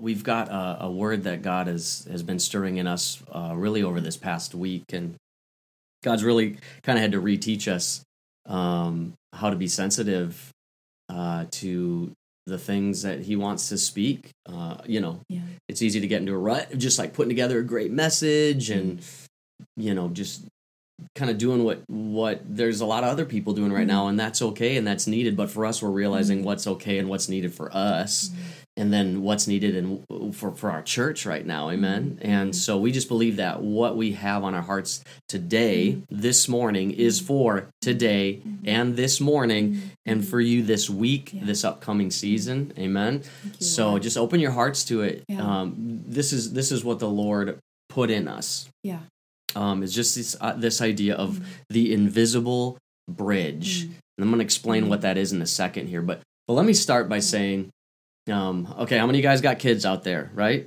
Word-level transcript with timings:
we've 0.00 0.22
got 0.22 0.48
a, 0.48 0.84
a, 0.84 0.90
word 0.90 1.24
that 1.24 1.42
God 1.42 1.66
has 1.66 2.06
has 2.10 2.22
been 2.22 2.38
stirring 2.38 2.76
in 2.76 2.86
us 2.86 3.22
uh, 3.32 3.52
really 3.54 3.82
over 3.82 4.00
this 4.00 4.16
past 4.16 4.54
week, 4.54 4.84
and 4.92 5.16
God's 6.02 6.24
really 6.24 6.58
kind 6.82 6.98
of 6.98 7.02
had 7.02 7.12
to 7.12 7.20
reteach 7.20 7.68
us 7.68 8.02
um, 8.46 9.14
how 9.32 9.50
to 9.50 9.56
be 9.56 9.68
sensitive 9.68 10.50
uh, 11.08 11.46
to 11.52 12.12
the 12.46 12.58
things 12.58 13.02
that 13.02 13.20
He 13.20 13.36
wants 13.36 13.68
to 13.68 13.78
speak. 13.78 14.30
Uh, 14.46 14.78
you 14.86 15.00
know, 15.00 15.20
yeah. 15.28 15.40
it's 15.68 15.82
easy 15.82 16.00
to 16.00 16.06
get 16.06 16.20
into 16.20 16.34
a 16.34 16.38
rut 16.38 16.76
just 16.78 16.98
like 16.98 17.12
putting 17.12 17.30
together 17.30 17.58
a 17.58 17.64
great 17.64 17.92
message 17.92 18.70
and 18.70 19.00
you 19.76 19.94
know 19.94 20.08
just 20.08 20.44
kind 21.14 21.30
of 21.30 21.38
doing 21.38 21.64
what 21.64 21.82
what 21.88 22.40
there's 22.44 22.80
a 22.80 22.86
lot 22.86 23.04
of 23.04 23.10
other 23.10 23.24
people 23.24 23.52
doing 23.52 23.72
right 23.72 23.80
mm-hmm. 23.80 23.88
now 23.88 24.08
and 24.08 24.18
that's 24.18 24.42
okay 24.42 24.76
and 24.76 24.86
that's 24.86 25.06
needed 25.06 25.36
but 25.36 25.50
for 25.50 25.64
us 25.64 25.82
we're 25.82 25.90
realizing 25.90 26.38
mm-hmm. 26.38 26.46
what's 26.46 26.66
okay 26.66 26.98
and 26.98 27.08
what's 27.08 27.28
needed 27.28 27.54
for 27.54 27.74
us 27.74 28.28
mm-hmm. 28.28 28.40
and 28.76 28.92
then 28.92 29.22
what's 29.22 29.46
needed 29.46 29.76
and 29.76 30.04
for 30.34 30.52
for 30.52 30.70
our 30.70 30.82
church 30.82 31.24
right 31.24 31.46
now 31.46 31.70
amen 31.70 32.18
and 32.22 32.54
so 32.54 32.76
we 32.78 32.90
just 32.90 33.08
believe 33.08 33.36
that 33.36 33.62
what 33.62 33.96
we 33.96 34.12
have 34.12 34.42
on 34.42 34.54
our 34.54 34.62
hearts 34.62 35.04
today 35.28 36.00
this 36.10 36.48
morning 36.48 36.90
is 36.90 37.20
for 37.20 37.68
today 37.80 38.42
and 38.64 38.96
this 38.96 39.20
morning 39.20 39.80
and 40.04 40.26
for 40.26 40.40
you 40.40 40.62
this 40.62 40.90
week 40.90 41.32
yeah. 41.32 41.44
this 41.44 41.64
upcoming 41.64 42.10
season 42.10 42.72
amen 42.76 43.22
you, 43.44 43.66
so 43.66 43.90
Lord. 43.90 44.02
just 44.02 44.16
open 44.16 44.40
your 44.40 44.52
hearts 44.52 44.84
to 44.84 45.02
it 45.02 45.24
yeah. 45.28 45.60
um, 45.60 45.74
this 46.06 46.32
is 46.32 46.52
this 46.52 46.72
is 46.72 46.84
what 46.84 46.98
the 46.98 47.08
lord 47.08 47.58
put 47.88 48.10
in 48.10 48.26
us 48.26 48.68
yeah 48.82 48.98
um, 49.58 49.82
is 49.82 49.92
just 49.92 50.14
this 50.14 50.36
uh, 50.40 50.54
this 50.54 50.80
idea 50.80 51.14
of 51.16 51.30
mm. 51.34 51.44
the 51.68 51.92
invisible 51.92 52.78
bridge. 53.08 53.84
Mm. 53.84 53.90
And 54.16 54.24
I'm 54.24 54.30
going 54.30 54.38
to 54.38 54.44
explain 54.44 54.84
mm. 54.84 54.88
what 54.88 55.02
that 55.02 55.18
is 55.18 55.32
in 55.32 55.42
a 55.42 55.46
second 55.46 55.88
here. 55.88 56.00
But 56.00 56.20
but 56.46 56.54
let 56.54 56.64
me 56.64 56.72
start 56.72 57.08
by 57.08 57.18
saying, 57.18 57.70
um, 58.30 58.72
okay, 58.78 58.96
how 58.96 59.06
many 59.06 59.18
of 59.18 59.22
you 59.24 59.28
guys 59.28 59.40
got 59.40 59.58
kids 59.58 59.84
out 59.84 60.04
there, 60.04 60.30
right? 60.34 60.66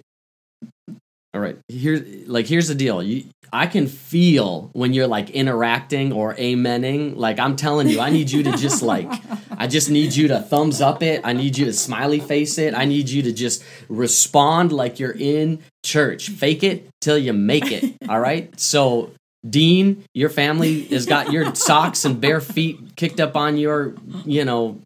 All 1.33 1.41
right, 1.41 1.57
here's 1.67 2.27
like 2.27 2.47
here's 2.47 2.67
the 2.67 2.75
deal. 2.75 3.01
You, 3.01 3.23
I 3.53 3.67
can 3.67 3.87
feel 3.87 4.69
when 4.73 4.93
you're 4.93 5.07
like 5.07 5.29
interacting 5.29 6.13
or 6.13 6.35
amening. 6.35 7.15
Like 7.17 7.39
I'm 7.39 7.55
telling 7.55 7.89
you, 7.89 7.99
I 7.99 8.09
need 8.09 8.31
you 8.31 8.43
to 8.43 8.51
just 8.57 8.81
like, 8.81 9.09
I 9.57 9.67
just 9.67 9.89
need 9.89 10.15
you 10.15 10.29
to 10.29 10.39
thumbs 10.39 10.79
up 10.79 11.03
it. 11.03 11.21
I 11.23 11.33
need 11.33 11.57
you 11.57 11.65
to 11.65 11.73
smiley 11.73 12.19
face 12.19 12.57
it. 12.57 12.73
I 12.73 12.85
need 12.85 13.09
you 13.09 13.21
to 13.23 13.33
just 13.33 13.63
respond 13.89 14.71
like 14.71 14.99
you're 14.99 15.15
in 15.17 15.59
church. 15.83 16.29
Fake 16.29 16.63
it 16.63 16.87
till 17.01 17.17
you 17.17 17.33
make 17.33 17.71
it. 17.71 17.95
All 18.07 18.19
right. 18.19 18.57
So 18.57 19.11
Dean, 19.47 20.03
your 20.13 20.29
family 20.29 20.83
has 20.85 21.05
got 21.05 21.31
your 21.31 21.53
socks 21.55 22.05
and 22.05 22.21
bare 22.21 22.41
feet 22.41 22.95
kicked 22.95 23.19
up 23.19 23.35
on 23.35 23.57
your, 23.57 23.95
you 24.23 24.45
know, 24.45 24.79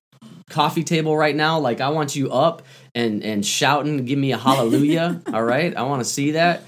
coffee 0.49 0.83
table 0.83 1.15
right 1.15 1.35
now. 1.35 1.59
Like 1.59 1.81
I 1.81 1.89
want 1.89 2.15
you 2.15 2.31
up 2.31 2.63
and 2.95 3.23
and 3.23 3.45
shouting, 3.45 4.05
give 4.05 4.17
me 4.17 4.31
a 4.31 4.37
hallelujah. 4.37 5.21
all 5.33 5.43
right, 5.43 5.75
I 5.75 5.83
want 5.83 6.01
to 6.01 6.09
see 6.09 6.31
that. 6.31 6.63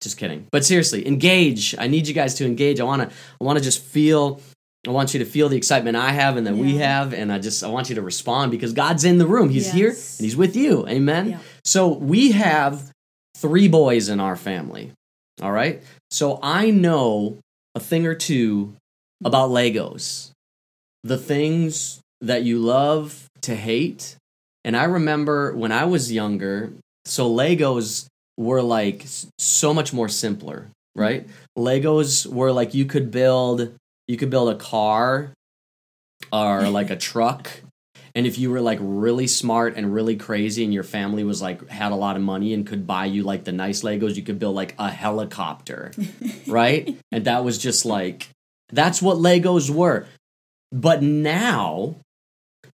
Just 0.00 0.16
kidding, 0.16 0.46
but 0.50 0.64
seriously, 0.64 1.06
engage. 1.06 1.74
I 1.76 1.88
need 1.88 2.08
you 2.08 2.14
guys 2.14 2.36
to 2.36 2.46
engage. 2.46 2.80
I 2.80 2.84
want 2.84 3.02
to 3.02 3.14
I 3.40 3.44
want 3.44 3.58
to 3.58 3.64
just 3.64 3.82
feel. 3.82 4.40
I 4.86 4.92
want 4.92 5.12
you 5.12 5.20
to 5.20 5.26
feel 5.26 5.50
the 5.50 5.58
excitement 5.58 5.98
I 5.98 6.10
have 6.12 6.38
and 6.38 6.46
that 6.46 6.54
yeah. 6.54 6.62
we 6.62 6.76
have, 6.78 7.12
and 7.12 7.30
I 7.30 7.38
just 7.38 7.62
I 7.62 7.68
want 7.68 7.90
you 7.90 7.96
to 7.96 8.02
respond 8.02 8.50
because 8.50 8.72
God's 8.72 9.04
in 9.04 9.18
the 9.18 9.26
room. 9.26 9.50
He's 9.50 9.66
yes. 9.66 9.74
here 9.74 9.88
and 9.90 10.24
He's 10.24 10.36
with 10.36 10.56
you. 10.56 10.86
Amen. 10.88 11.30
Yeah. 11.30 11.38
So 11.64 11.88
we 11.88 12.32
have 12.32 12.90
three 13.36 13.68
boys 13.68 14.08
in 14.08 14.20
our 14.20 14.36
family. 14.36 14.92
All 15.42 15.52
right. 15.52 15.82
So 16.10 16.38
I 16.42 16.70
know 16.70 17.38
a 17.74 17.80
thing 17.80 18.06
or 18.06 18.14
two 18.14 18.74
about 19.22 19.50
Legos. 19.50 20.30
The 21.02 21.18
things 21.18 22.00
that 22.20 22.42
you 22.42 22.58
love 22.58 23.26
to 23.42 23.54
hate 23.54 24.16
and 24.64 24.76
I 24.76 24.84
remember 24.84 25.54
when 25.54 25.72
I 25.72 25.84
was 25.84 26.12
younger, 26.12 26.72
so 27.04 27.30
Legos 27.30 28.06
were 28.36 28.62
like 28.62 29.04
so 29.38 29.72
much 29.74 29.92
more 29.92 30.08
simpler, 30.08 30.68
right? 30.94 31.28
Legos 31.56 32.26
were 32.26 32.52
like 32.52 32.74
you 32.74 32.84
could 32.84 33.10
build 33.10 33.74
you 34.08 34.16
could 34.16 34.30
build 34.30 34.50
a 34.50 34.58
car 34.58 35.32
or 36.32 36.68
like 36.68 36.90
a 36.90 36.96
truck. 37.10 37.50
And 38.12 38.26
if 38.26 38.38
you 38.38 38.50
were 38.50 38.60
like 38.60 38.80
really 38.82 39.28
smart 39.28 39.76
and 39.76 39.94
really 39.94 40.16
crazy 40.16 40.64
and 40.64 40.74
your 40.74 40.82
family 40.82 41.22
was 41.22 41.40
like 41.40 41.68
had 41.68 41.92
a 41.92 41.96
lot 41.96 42.16
of 42.16 42.22
money 42.22 42.52
and 42.52 42.66
could 42.66 42.84
buy 42.84 43.04
you 43.04 43.22
like 43.22 43.44
the 43.44 43.52
nice 43.52 43.82
Legos, 43.82 44.16
you 44.16 44.22
could 44.22 44.40
build 44.40 44.56
like 44.56 44.74
a 44.78 44.90
helicopter, 44.90 45.92
right? 46.48 46.96
And 47.12 47.24
that 47.24 47.44
was 47.44 47.56
just 47.56 47.86
like 47.86 48.28
that's 48.72 49.00
what 49.00 49.18
Legos 49.18 49.70
were. 49.70 50.06
But 50.72 51.02
now 51.02 51.96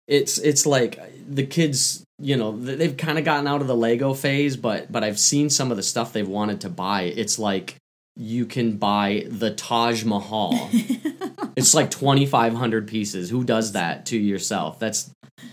it's 0.09 0.39
it's 0.39 0.65
like 0.65 0.99
the 1.29 1.47
kids 1.47 2.05
you 2.19 2.37
know 2.37 2.57
they've 2.57 2.97
kind 2.97 3.19
of 3.19 3.25
gotten 3.25 3.47
out 3.47 3.61
of 3.61 3.67
the 3.67 3.77
lego 3.77 4.15
phase 4.15 4.57
but 4.57 4.91
but 4.91 5.05
i've 5.05 5.19
seen 5.19 5.51
some 5.51 5.71
of 5.71 5.77
the 5.77 5.83
stuff 5.83 6.13
they've 6.13 6.29
wanted 6.29 6.61
to 6.61 6.69
buy 6.69 7.03
it's 7.03 7.39
like 7.39 7.77
you 8.17 8.47
can 8.47 8.77
buy 8.77 9.27
the 9.29 9.51
taj 9.51 10.05
mahal 10.05 10.71
it's 11.57 11.75
like 11.75 11.91
2500 11.91 12.89
pieces 12.89 13.29
who 13.29 13.45
does 13.45 13.73
that 13.73 14.07
to 14.07 14.17
yourself 14.17 14.79
that's 14.79 15.11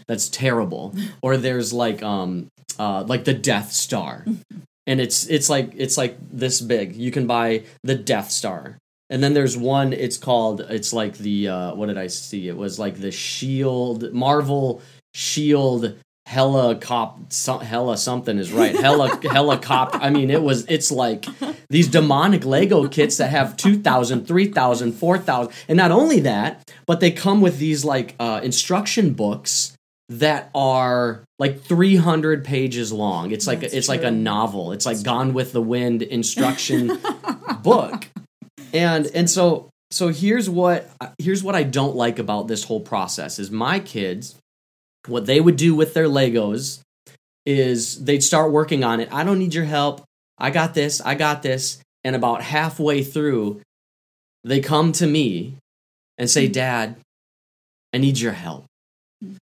that's 0.08 0.30
terrible 0.30 0.96
or 1.22 1.36
there's 1.36 1.74
like 1.74 2.02
um 2.02 2.48
uh 2.80 3.04
like 3.04 3.26
the 3.26 3.34
death 3.34 3.72
star 3.72 4.26
and 4.88 5.02
it's 5.02 5.28
it's 5.28 5.50
like 5.50 5.74
it's 5.76 5.98
like 5.98 6.18
this 6.32 6.62
big 6.62 6.96
you 6.96 7.12
can 7.12 7.28
buy 7.28 7.64
the 7.84 7.96
death 7.96 8.32
star 8.32 8.78
and 9.10 9.22
then 9.22 9.36
there's 9.36 9.56
one. 9.56 9.94
It's 9.94 10.18
called. 10.18 10.62
It's 10.62 10.92
like 10.92 11.20
the. 11.20 11.48
Uh, 11.48 11.76
what 11.76 11.86
did 11.86 12.00
I 12.00 12.08
see? 12.08 12.48
It 12.48 12.58
was 12.58 12.80
like 12.80 13.00
the 13.00 13.12
Shield 13.12 14.12
Marvel 14.12 14.82
Shield 15.14 15.98
helicopter 16.26 17.60
hella 17.66 17.98
something 17.98 18.38
is 18.38 18.52
right. 18.52 18.76
Hella 18.76 19.20
helicopter 19.30 19.98
i 20.02 20.10
mean 20.10 20.30
it 20.30 20.42
was 20.42 20.66
it's 20.68 20.90
like 20.90 21.26
these 21.70 21.90
demonic 21.90 22.46
lego 22.46 22.88
kits 22.88 23.18
that 23.18 23.30
have 23.30 23.58
2000 23.58 24.26
3000 24.26 24.94
4000 24.94 25.54
and 25.68 25.76
not 25.78 25.92
only 25.92 26.22
that 26.22 26.64
but 26.86 27.02
they 27.02 27.12
come 27.12 27.42
with 27.42 27.60
these 27.60 27.84
like 27.84 28.16
uh, 28.22 28.40
instruction 28.42 29.14
books 29.14 29.76
that 30.10 30.50
are 30.54 31.24
like 31.40 31.62
300 31.62 32.44
pages 32.44 32.92
long. 32.92 33.32
It's 33.32 33.48
like 33.48 33.62
That's 33.62 33.74
it's 33.74 33.88
true. 33.88 33.96
like 33.96 34.04
a 34.04 34.12
novel. 34.12 34.72
It's 34.72 34.86
like 34.86 35.02
gone 35.04 35.34
with 35.34 35.54
the 35.54 35.62
wind 35.62 36.02
instruction 36.02 37.00
book. 37.64 38.08
And 38.74 39.08
and 39.08 39.30
so 39.30 39.70
so 39.92 40.10
here's 40.10 40.50
what 40.50 40.90
here's 41.18 41.44
what 41.44 41.56
I 41.56 41.64
don't 41.64 41.96
like 41.96 42.20
about 42.20 42.48
this 42.48 42.64
whole 42.64 42.82
process 42.82 43.40
is 43.40 43.52
my 43.52 43.80
kids 43.80 44.36
what 45.08 45.26
they 45.26 45.40
would 45.40 45.56
do 45.56 45.76
with 45.76 45.94
their 45.94 46.08
Legos 46.08 46.80
is 47.46 48.04
they'd 48.04 48.24
start 48.24 48.52
working 48.52 48.84
on 48.84 49.00
it. 49.00 49.10
I 49.12 49.24
don't 49.24 49.40
need 49.40 49.54
your 49.54 49.66
help. 49.66 50.04
I 50.38 50.50
got 50.50 50.74
this. 50.74 51.02
I 51.02 51.16
got 51.16 51.44
this. 51.44 51.80
And 52.04 52.16
about 52.16 52.42
halfway 52.42 53.04
through, 53.04 53.62
they 54.44 54.60
come 54.60 54.92
to 54.94 55.08
me 55.08 55.56
and 56.18 56.30
say, 56.30 56.48
mm. 56.48 56.54
"Dad, 56.54 56.98
I 57.94 57.98
need 57.98 58.20
your 58.20 58.34
help." 58.34 58.66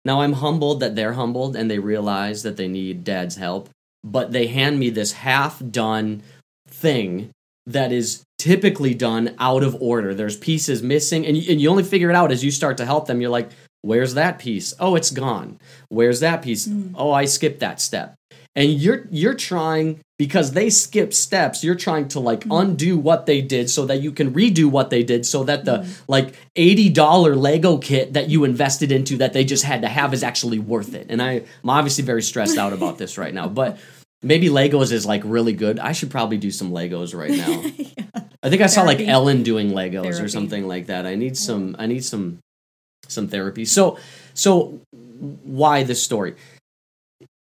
Now 0.05 0.21
I'm 0.21 0.33
humbled 0.33 0.79
that 0.79 0.95
they're 0.95 1.13
humbled 1.13 1.55
and 1.55 1.69
they 1.69 1.79
realize 1.79 2.44
that 2.44 2.57
they 2.57 2.67
need 2.67 3.03
dad's 3.03 3.35
help, 3.35 3.69
but 4.03 4.31
they 4.31 4.47
hand 4.47 4.79
me 4.79 4.89
this 4.89 5.11
half 5.11 5.61
done 5.69 6.23
thing 6.67 7.31
that 7.67 7.91
is 7.91 8.23
typically 8.38 8.94
done 8.94 9.35
out 9.39 9.63
of 9.63 9.81
order. 9.81 10.13
There's 10.13 10.38
pieces 10.38 10.83
missing, 10.83 11.25
and 11.25 11.35
you, 11.35 11.51
and 11.51 11.59
you 11.59 11.69
only 11.69 11.83
figure 11.83 12.09
it 12.09 12.15
out 12.15 12.31
as 12.31 12.44
you 12.44 12.51
start 12.51 12.77
to 12.77 12.85
help 12.85 13.07
them. 13.07 13.19
You're 13.19 13.29
like, 13.29 13.49
where's 13.85 14.16
that 14.16 14.40
piece? 14.40 14.73
Oh, 14.79 14.96
it's 14.96 15.12
gone. 15.12 15.59
Where's 15.90 16.19
that 16.19 16.41
piece? 16.41 16.68
Mm. 16.68 16.94
Oh, 16.96 17.12
I 17.12 17.25
skipped 17.25 17.59
that 17.59 17.79
step. 17.79 18.16
And 18.56 18.72
you're 18.72 19.06
you're 19.12 19.34
trying 19.34 20.00
because 20.18 20.51
they 20.51 20.69
skip 20.69 21.13
steps, 21.13 21.63
you're 21.63 21.75
trying 21.75 22.07
to 22.09 22.19
like 22.22 22.41
mm. 22.45 22.62
undo 22.62 22.97
what 22.97 23.25
they 23.25 23.41
did 23.41 23.69
so 23.69 23.85
that 23.85 23.97
you 23.97 24.12
can 24.12 24.34
redo 24.34 24.66
what 24.66 24.90
they 24.90 25.03
did 25.03 25.25
so 25.25 25.44
that 25.44 25.66
the 25.66 25.79
mm. 25.79 26.01
like 26.07 26.34
$80 26.56 27.35
Lego 27.35 27.78
kit 27.78 28.13
that 28.13 28.29
you 28.29 28.45
invested 28.45 28.94
into 28.94 29.18
that 29.18 29.34
they 29.34 29.44
just 29.44 29.66
had 29.66 29.81
to 29.81 29.90
have 29.90 30.13
is 30.13 30.24
actually 30.24 30.59
worth 30.59 30.95
it. 30.95 31.07
And 31.09 31.22
I, 31.22 31.44
I'm 31.63 31.69
obviously 31.69 32.06
very 32.06 32.22
stressed 32.22 32.57
out 32.57 32.72
about 32.72 32.97
this 32.97 33.18
right 33.18 33.34
now. 33.34 33.50
But 33.50 33.78
Maybe 34.25 34.47
Legos 34.47 34.91
is 34.91 35.06
like 35.06 35.21
really 35.24 35.54
good. 35.54 35.77
I 35.77 35.92
should 35.92 36.09
probably 36.09 36.38
do 36.38 36.50
some 36.50 36.71
Legos 36.71 37.13
right 37.13 37.30
now. 37.30 37.62
yeah. 37.77 38.24
I 38.42 38.50
think 38.50 38.63
I 38.63 38.65
saw 38.65 38.81
like 38.81 39.00
Ellen 39.00 39.44
doing 39.44 39.69
Legos 39.69 40.01
therapy. 40.01 40.24
or 40.24 40.27
something 40.30 40.68
like 40.68 40.88
that. 40.88 41.06
I 41.06 41.13
need 41.13 41.38
some 41.38 41.75
I 41.77 41.86
need 41.86 42.04
some 42.04 42.39
some 43.07 43.28
therapy. 43.28 43.66
So 43.66 43.98
so 44.34 44.81
why 44.92 45.84
this 45.84 46.04
story? 46.04 46.36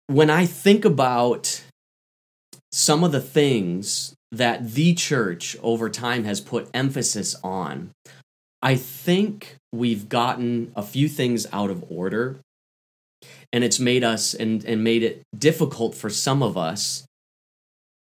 When 0.08 0.30
I 0.30 0.46
think 0.46 0.84
about 0.84 1.64
some 2.72 3.04
of 3.04 3.12
the 3.12 3.22
things 3.22 4.16
that 4.32 4.72
the 4.72 4.94
church 4.94 5.58
over 5.62 5.90
time 5.90 6.24
has 6.24 6.42
put 6.42 6.70
emphasis 6.74 7.36
on, 7.44 7.92
I 8.62 8.76
think 8.76 9.56
we've 9.74 10.10
gotten 10.10 10.72
a 10.76 10.84
few 10.84 11.08
things 11.08 11.48
out 11.52 11.70
of 11.70 11.84
order 11.90 12.40
and 13.54 13.64
it's 13.64 13.80
made 13.80 14.04
us 14.04 14.34
and, 14.34 14.64
and 14.66 14.84
made 14.84 15.04
it 15.04 15.24
difficult 15.38 15.96
for 15.96 16.10
some 16.10 16.42
of 16.42 16.58
us 16.58 17.06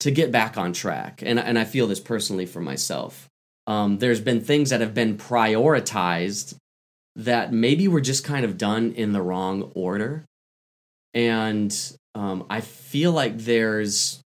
to 0.00 0.11
get 0.11 0.31
back 0.31 0.56
on 0.56 0.73
track 0.73 1.23
and, 1.25 1.38
and 1.38 1.58
i 1.58 1.64
feel 1.64 1.87
this 1.87 2.00
personally 2.00 2.46
for 2.46 2.61
myself 2.61 3.29
um, 3.67 3.99
there's 3.99 4.20
been 4.20 4.43
things 4.43 4.70
that 4.70 4.82
have 4.82 4.93
been 4.93 5.17
prioritized 5.17 6.56
that 7.16 7.52
maybe 7.52 7.87
were 7.88 8.00
just 8.00 8.25
kind 8.25 8.44
of 8.44 8.58
done 8.58 8.93
in 8.93 9.12
the 9.12 9.22
wrong 9.22 9.70
order 9.75 10.25
and 11.14 11.96
um, 12.14 12.44
I 12.50 12.61
feel 12.61 13.12
like 13.12 13.38
there's 13.38 14.20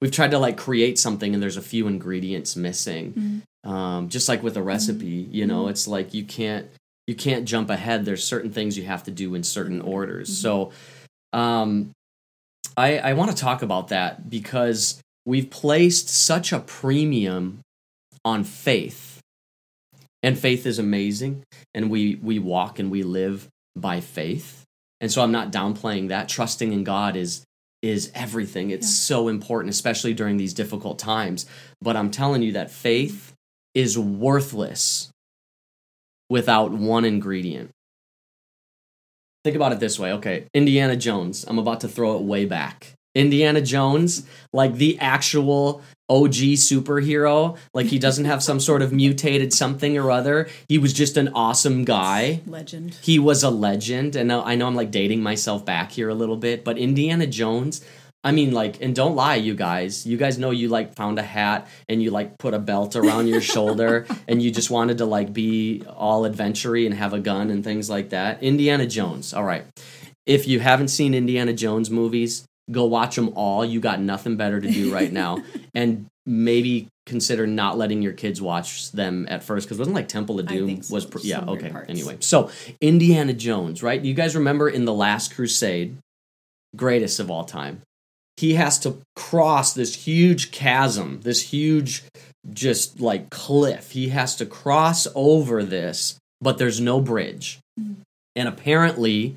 we've 0.00 0.10
tried 0.10 0.30
to 0.30 0.38
like 0.38 0.56
create 0.56 0.98
something 0.98 1.34
and 1.34 1.42
there's 1.42 1.58
a 1.58 1.62
few 1.62 1.86
ingredients 1.86 2.56
missing. 2.56 3.12
Mm-hmm. 3.12 3.70
Um, 3.70 4.08
just 4.08 4.28
like 4.28 4.42
with 4.42 4.56
a 4.56 4.62
recipe, 4.62 5.28
you 5.30 5.46
know, 5.46 5.68
it's 5.68 5.86
like 5.86 6.14
you 6.14 6.24
can't 6.24 6.66
you 7.06 7.14
can't 7.14 7.44
jump 7.44 7.70
ahead. 7.70 8.04
There's 8.04 8.24
certain 8.24 8.50
things 8.50 8.78
you 8.78 8.84
have 8.84 9.04
to 9.04 9.10
do 9.10 9.34
in 9.34 9.42
certain 9.42 9.80
orders. 9.82 10.30
Mm-hmm. 10.30 10.42
So 10.42 10.72
um, 11.32 11.90
I, 12.76 12.98
I 12.98 13.12
want 13.12 13.30
to 13.30 13.36
talk 13.36 13.62
about 13.62 13.88
that 13.88 14.30
because 14.30 15.00
we've 15.26 15.50
placed 15.50 16.08
such 16.08 16.52
a 16.52 16.60
premium 16.60 17.60
on 18.24 18.44
faith. 18.44 19.09
And 20.22 20.38
faith 20.38 20.66
is 20.66 20.78
amazing. 20.78 21.44
And 21.74 21.90
we, 21.90 22.16
we 22.16 22.38
walk 22.38 22.78
and 22.78 22.90
we 22.90 23.02
live 23.02 23.48
by 23.76 24.00
faith. 24.00 24.64
And 25.00 25.10
so 25.10 25.22
I'm 25.22 25.32
not 25.32 25.50
downplaying 25.52 26.08
that. 26.08 26.28
Trusting 26.28 26.72
in 26.72 26.84
God 26.84 27.16
is 27.16 27.44
is 27.82 28.12
everything. 28.14 28.68
It's 28.68 28.86
Yeah. 28.86 29.16
so 29.16 29.28
important, 29.28 29.70
especially 29.72 30.12
during 30.12 30.36
these 30.36 30.52
difficult 30.52 30.98
times. 30.98 31.46
But 31.80 31.96
I'm 31.96 32.10
telling 32.10 32.42
you 32.42 32.52
that 32.52 32.70
faith 32.70 33.32
is 33.74 33.98
worthless 33.98 35.08
without 36.28 36.72
one 36.72 37.06
ingredient. 37.06 37.70
Think 39.44 39.56
about 39.56 39.72
it 39.72 39.80
this 39.80 39.98
way. 39.98 40.12
Okay, 40.12 40.44
Indiana 40.52 40.94
Jones. 40.96 41.46
I'm 41.48 41.58
about 41.58 41.80
to 41.80 41.88
throw 41.88 42.16
it 42.16 42.22
way 42.22 42.44
back. 42.44 42.92
Indiana 43.14 43.60
Jones, 43.60 44.26
like 44.52 44.74
the 44.74 44.98
actual 44.98 45.82
OG 46.10 46.58
superhero, 46.58 47.56
like 47.72 47.86
he 47.86 47.98
doesn't 47.98 48.24
have 48.24 48.42
some 48.42 48.60
sort 48.60 48.82
of 48.82 48.92
mutated 48.92 49.52
something 49.52 49.96
or 49.96 50.10
other. 50.10 50.48
He 50.68 50.76
was 50.76 50.92
just 50.92 51.16
an 51.16 51.28
awesome 51.34 51.84
guy. 51.84 52.42
Legend. 52.46 52.98
He 53.00 53.18
was 53.18 53.42
a 53.42 53.50
legend, 53.50 54.16
and 54.16 54.32
I 54.32 54.56
know 54.56 54.66
I'm 54.66 54.74
like 54.74 54.90
dating 54.90 55.22
myself 55.22 55.64
back 55.64 55.92
here 55.92 56.08
a 56.08 56.14
little 56.14 56.36
bit, 56.36 56.64
but 56.64 56.78
Indiana 56.78 57.26
Jones. 57.26 57.84
I 58.22 58.32
mean, 58.32 58.52
like, 58.52 58.82
and 58.82 58.94
don't 58.94 59.16
lie, 59.16 59.36
you 59.36 59.54
guys. 59.54 60.04
You 60.04 60.18
guys 60.18 60.36
know 60.36 60.50
you 60.50 60.68
like 60.68 60.94
found 60.94 61.18
a 61.18 61.22
hat 61.22 61.68
and 61.88 62.02
you 62.02 62.10
like 62.10 62.36
put 62.36 62.52
a 62.52 62.58
belt 62.58 62.94
around 62.94 63.28
your 63.28 63.40
shoulder 63.40 64.06
and 64.28 64.42
you 64.42 64.50
just 64.50 64.70
wanted 64.70 64.98
to 64.98 65.06
like 65.06 65.32
be 65.32 65.84
all 65.88 66.26
adventure 66.26 66.76
and 66.76 66.92
have 66.92 67.14
a 67.14 67.18
gun 67.18 67.48
and 67.48 67.64
things 67.64 67.88
like 67.88 68.10
that. 68.10 68.42
Indiana 68.42 68.86
Jones. 68.86 69.32
All 69.32 69.44
right. 69.44 69.64
If 70.26 70.46
you 70.46 70.60
haven't 70.60 70.88
seen 70.88 71.14
Indiana 71.14 71.54
Jones 71.54 71.90
movies, 71.90 72.44
go 72.70 72.84
watch 72.84 73.16
them 73.16 73.30
all. 73.34 73.64
You 73.64 73.80
got 73.80 74.00
nothing 74.00 74.36
better 74.36 74.60
to 74.60 74.70
do 74.70 74.92
right 74.92 75.12
now. 75.12 75.38
and 75.74 76.06
maybe 76.26 76.86
consider 77.06 77.46
not 77.46 77.76
letting 77.78 78.02
your 78.02 78.12
kids 78.12 78.40
watch 78.40 78.92
them 78.92 79.26
at 79.28 79.42
first 79.42 79.66
because 79.66 79.78
wasn't 79.78 79.96
like 79.96 80.06
Temple 80.06 80.38
of 80.38 80.46
Doom 80.46 80.82
so. 80.82 80.94
was 80.94 81.04
pr- 81.06 81.18
yeah 81.22 81.40
Some 81.40 81.48
okay 81.50 81.72
anyway 81.88 82.18
so 82.20 82.50
Indiana 82.80 83.32
Jones 83.32 83.82
right 83.82 84.00
you 84.00 84.14
guys 84.14 84.36
remember 84.36 84.68
in 84.68 84.84
the 84.84 84.92
Last 84.92 85.34
Crusade 85.34 85.96
greatest 86.76 87.18
of 87.18 87.30
all 87.30 87.44
time 87.44 87.80
he 88.36 88.54
has 88.54 88.78
to 88.80 88.98
cross 89.16 89.72
this 89.72 90.04
huge 90.04 90.52
chasm 90.52 91.20
this 91.22 91.50
huge 91.50 92.04
just 92.52 93.00
like 93.00 93.28
cliff 93.30 93.90
he 93.92 94.10
has 94.10 94.36
to 94.36 94.46
cross 94.46 95.08
over 95.16 95.64
this 95.64 96.16
but 96.40 96.58
there's 96.58 96.80
no 96.80 97.00
bridge 97.00 97.58
Mhm. 97.80 97.96
and 98.36 98.46
apparently 98.46 99.34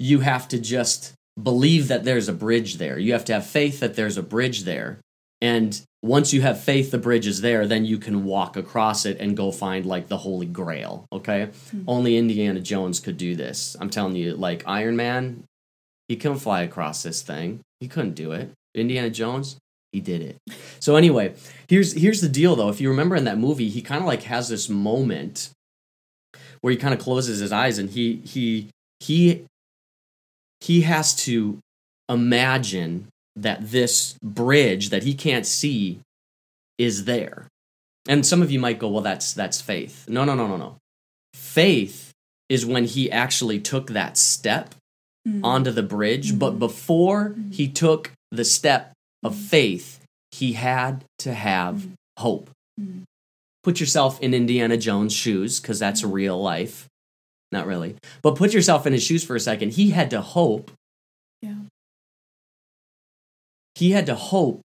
you 0.00 0.20
have 0.20 0.48
to 0.48 0.58
just 0.58 1.12
believe 1.40 1.88
that 1.88 2.04
there's 2.04 2.28
a 2.28 2.32
bridge 2.32 2.76
there. 2.76 2.98
You 2.98 3.12
have 3.12 3.24
to 3.26 3.34
have 3.34 3.46
faith 3.46 3.80
that 3.80 3.94
there's 3.94 4.16
a 4.16 4.22
bridge 4.22 4.64
there. 4.64 4.98
And 5.40 5.80
once 6.02 6.32
you 6.32 6.42
have 6.42 6.60
faith 6.60 6.90
the 6.90 6.98
bridge 6.98 7.26
is 7.26 7.40
there 7.40 7.66
then 7.66 7.84
you 7.84 7.96
can 7.96 8.24
walk 8.24 8.56
across 8.56 9.06
it 9.06 9.18
and 9.20 9.36
go 9.36 9.52
find 9.52 9.86
like 9.86 10.08
the 10.08 10.18
holy 10.18 10.46
grail 10.46 11.06
okay? 11.12 11.48
Hmm. 11.70 11.82
Only 11.86 12.16
indiana 12.16 12.60
jones 12.60 13.00
could 13.00 13.16
do 13.16 13.36
this. 13.36 13.76
I'm 13.80 13.90
telling 13.90 14.16
you 14.16 14.34
like 14.34 14.64
iron 14.66 14.96
man 14.96 15.44
he 16.08 16.16
couldn't 16.16 16.38
fly 16.38 16.62
across 16.62 17.02
this 17.02 17.22
thing. 17.22 17.60
He 17.80 17.88
couldn't 17.88 18.14
do 18.14 18.32
it. 18.32 18.50
Indiana 18.74 19.10
jones 19.10 19.56
he 19.92 20.00
did 20.00 20.22
it. 20.22 20.36
So 20.80 20.96
anyway 20.96 21.34
here's 21.68 21.92
here's 21.92 22.20
the 22.20 22.28
deal 22.28 22.56
though. 22.56 22.68
If 22.68 22.80
you 22.80 22.88
remember 22.90 23.14
in 23.16 23.24
that 23.24 23.38
movie 23.38 23.68
he 23.68 23.80
kind 23.80 24.00
of 24.00 24.06
like 24.06 24.24
has 24.24 24.48
this 24.48 24.68
moment 24.68 25.50
where 26.60 26.72
he 26.72 26.76
kind 26.76 26.94
of 26.94 27.00
closes 27.00 27.38
his 27.38 27.52
eyes 27.52 27.78
and 27.78 27.90
he 27.90 28.16
he 28.24 28.70
he 28.98 29.44
he 30.62 30.82
has 30.82 31.14
to 31.14 31.58
imagine 32.08 33.08
that 33.34 33.70
this 33.70 34.14
bridge 34.22 34.90
that 34.90 35.02
he 35.02 35.14
can't 35.14 35.46
see 35.46 35.98
is 36.78 37.04
there. 37.04 37.48
And 38.08 38.24
some 38.24 38.42
of 38.42 38.50
you 38.50 38.60
might 38.60 38.78
go, 38.78 38.88
well, 38.88 39.02
that's 39.02 39.32
that's 39.32 39.60
faith. 39.60 40.08
No, 40.08 40.24
no, 40.24 40.34
no, 40.34 40.46
no, 40.46 40.56
no. 40.56 40.76
Faith 41.34 42.12
is 42.48 42.66
when 42.66 42.84
he 42.84 43.10
actually 43.10 43.58
took 43.60 43.90
that 43.90 44.16
step 44.16 44.74
Mhm. 45.26 45.40
onto 45.44 45.70
the 45.70 45.82
bridge, 45.82 46.38
but 46.38 46.54
Mhm. 46.54 46.58
before 46.58 47.36
he 47.50 47.68
took 47.68 48.12
the 48.30 48.44
step 48.44 48.92
of 49.22 49.34
Mhm. 49.34 49.46
faith, 49.46 50.00
he 50.32 50.52
had 50.54 51.04
to 51.18 51.34
have 51.34 51.76
Mhm. 51.76 51.94
hope. 52.18 52.50
Mhm. 52.80 53.02
Put 53.62 53.80
yourself 53.80 54.20
in 54.20 54.34
Indiana 54.34 54.76
Jones' 54.76 55.12
shoes, 55.12 55.60
because 55.60 55.78
that's 55.78 56.02
real 56.04 56.40
life. 56.42 56.88
Not 57.52 57.66
really. 57.66 57.94
But 58.22 58.34
put 58.36 58.52
yourself 58.54 58.86
in 58.86 58.92
his 58.94 59.02
shoes 59.02 59.22
for 59.22 59.36
a 59.36 59.40
second. 59.40 59.74
He 59.74 59.90
had 59.90 60.10
to 60.10 60.20
hope 60.22 60.70
Yeah. 61.42 61.54
he 63.74 63.92
had 63.92 64.06
to 64.06 64.14
hope 64.14 64.60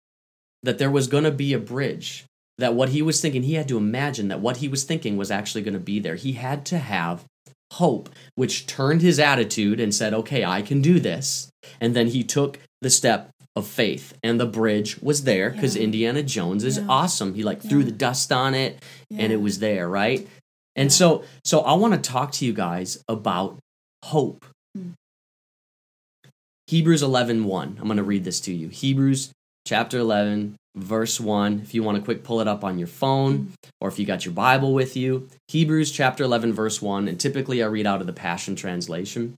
that 0.64 0.78
there 0.78 0.92
was 0.92 1.08
going 1.08 1.24
to 1.24 1.32
be 1.32 1.54
a 1.54 1.60
bridge 1.60 2.26
that 2.58 2.74
what 2.76 2.90
he 2.90 3.02
was 3.02 3.20
thinking 3.20 3.44
he 3.44 3.56
had 3.56 3.68
to 3.68 3.78
imagine 3.78 4.28
that 4.28 4.40
what 4.40 4.58
he 4.58 4.68
was 4.68 4.84
thinking 4.84 5.18
was 5.18 5.32
actually 5.32 5.62
going 5.62 5.74
to 5.74 5.80
be 5.80 6.00
there 6.00 6.16
he 6.16 6.34
had 6.34 6.66
to 6.68 6.78
have 6.78 7.26
hope 7.74 8.10
which 8.36 8.66
turned 8.68 9.02
his 9.02 9.20
attitude 9.20 9.80
and 9.80 9.94
said 9.96 10.14
okay 10.14 10.46
i 10.46 10.62
can 10.62 10.82
do 10.82 11.00
this 11.00 11.50
and 11.82 11.96
then 11.96 12.08
he 12.08 12.24
took 12.24 12.60
the 12.82 12.90
step 12.90 13.30
of 13.56 13.66
faith 13.68 14.14
and 14.24 14.40
the 14.40 14.46
bridge 14.46 15.00
was 15.02 15.24
there 15.24 15.50
because 15.50 15.76
Yeah. 15.76 15.84
indiana 15.84 16.22
jones 16.24 16.64
is 16.64 16.78
Yeah. 16.78 16.86
awesome 16.88 17.34
he 17.34 17.44
like 17.44 17.62
threw 17.62 17.84
the 17.84 17.92
dust 17.92 18.32
on 18.32 18.54
it 18.54 18.82
and 19.12 19.32
it 19.34 19.42
was 19.42 19.60
there 19.60 19.90
right 19.90 20.28
and 20.76 20.88
Yeah. 20.90 20.96
so 21.00 21.24
so 21.44 21.62
i 21.62 21.74
want 21.74 21.94
to 21.94 22.00
talk 22.12 22.32
to 22.34 22.46
you 22.46 22.54
guys 22.54 23.04
about 23.08 23.58
hope. 24.04 24.46
Mm. 24.78 24.94
hebrews 26.68 27.04
11 27.04 27.46
1 27.46 27.78
i'm 27.80 27.86
going 27.86 27.98
to 27.98 28.04
read 28.04 28.24
this 28.24 28.40
to 28.42 28.54
you. 28.54 28.70
Hebrews 28.70 29.32
chapter 29.66 29.98
11 30.00 30.56
verse 30.76 31.20
1 31.20 31.60
if 31.64 31.74
you 31.74 31.84
want 31.84 31.98
to 31.98 32.04
quick 32.04 32.24
pull 32.24 32.42
it 32.42 32.48
up 32.48 32.64
on 32.64 32.80
your 32.80 32.88
phone 32.88 33.54
or 33.80 33.88
if 33.88 34.00
you 34.00 34.06
got 34.06 34.26
your 34.26 34.34
bible 34.34 34.74
with 34.74 34.98
you 34.98 35.30
hebrews 35.48 35.92
chapter 35.92 36.24
11 36.24 36.52
verse 36.52 36.82
1 36.82 37.08
and 37.08 37.20
typically 37.20 37.62
i 37.62 37.66
read 37.68 37.86
out 37.86 38.02
of 38.02 38.08
the 38.08 38.14
passion 38.14 38.56
translation. 38.56 39.36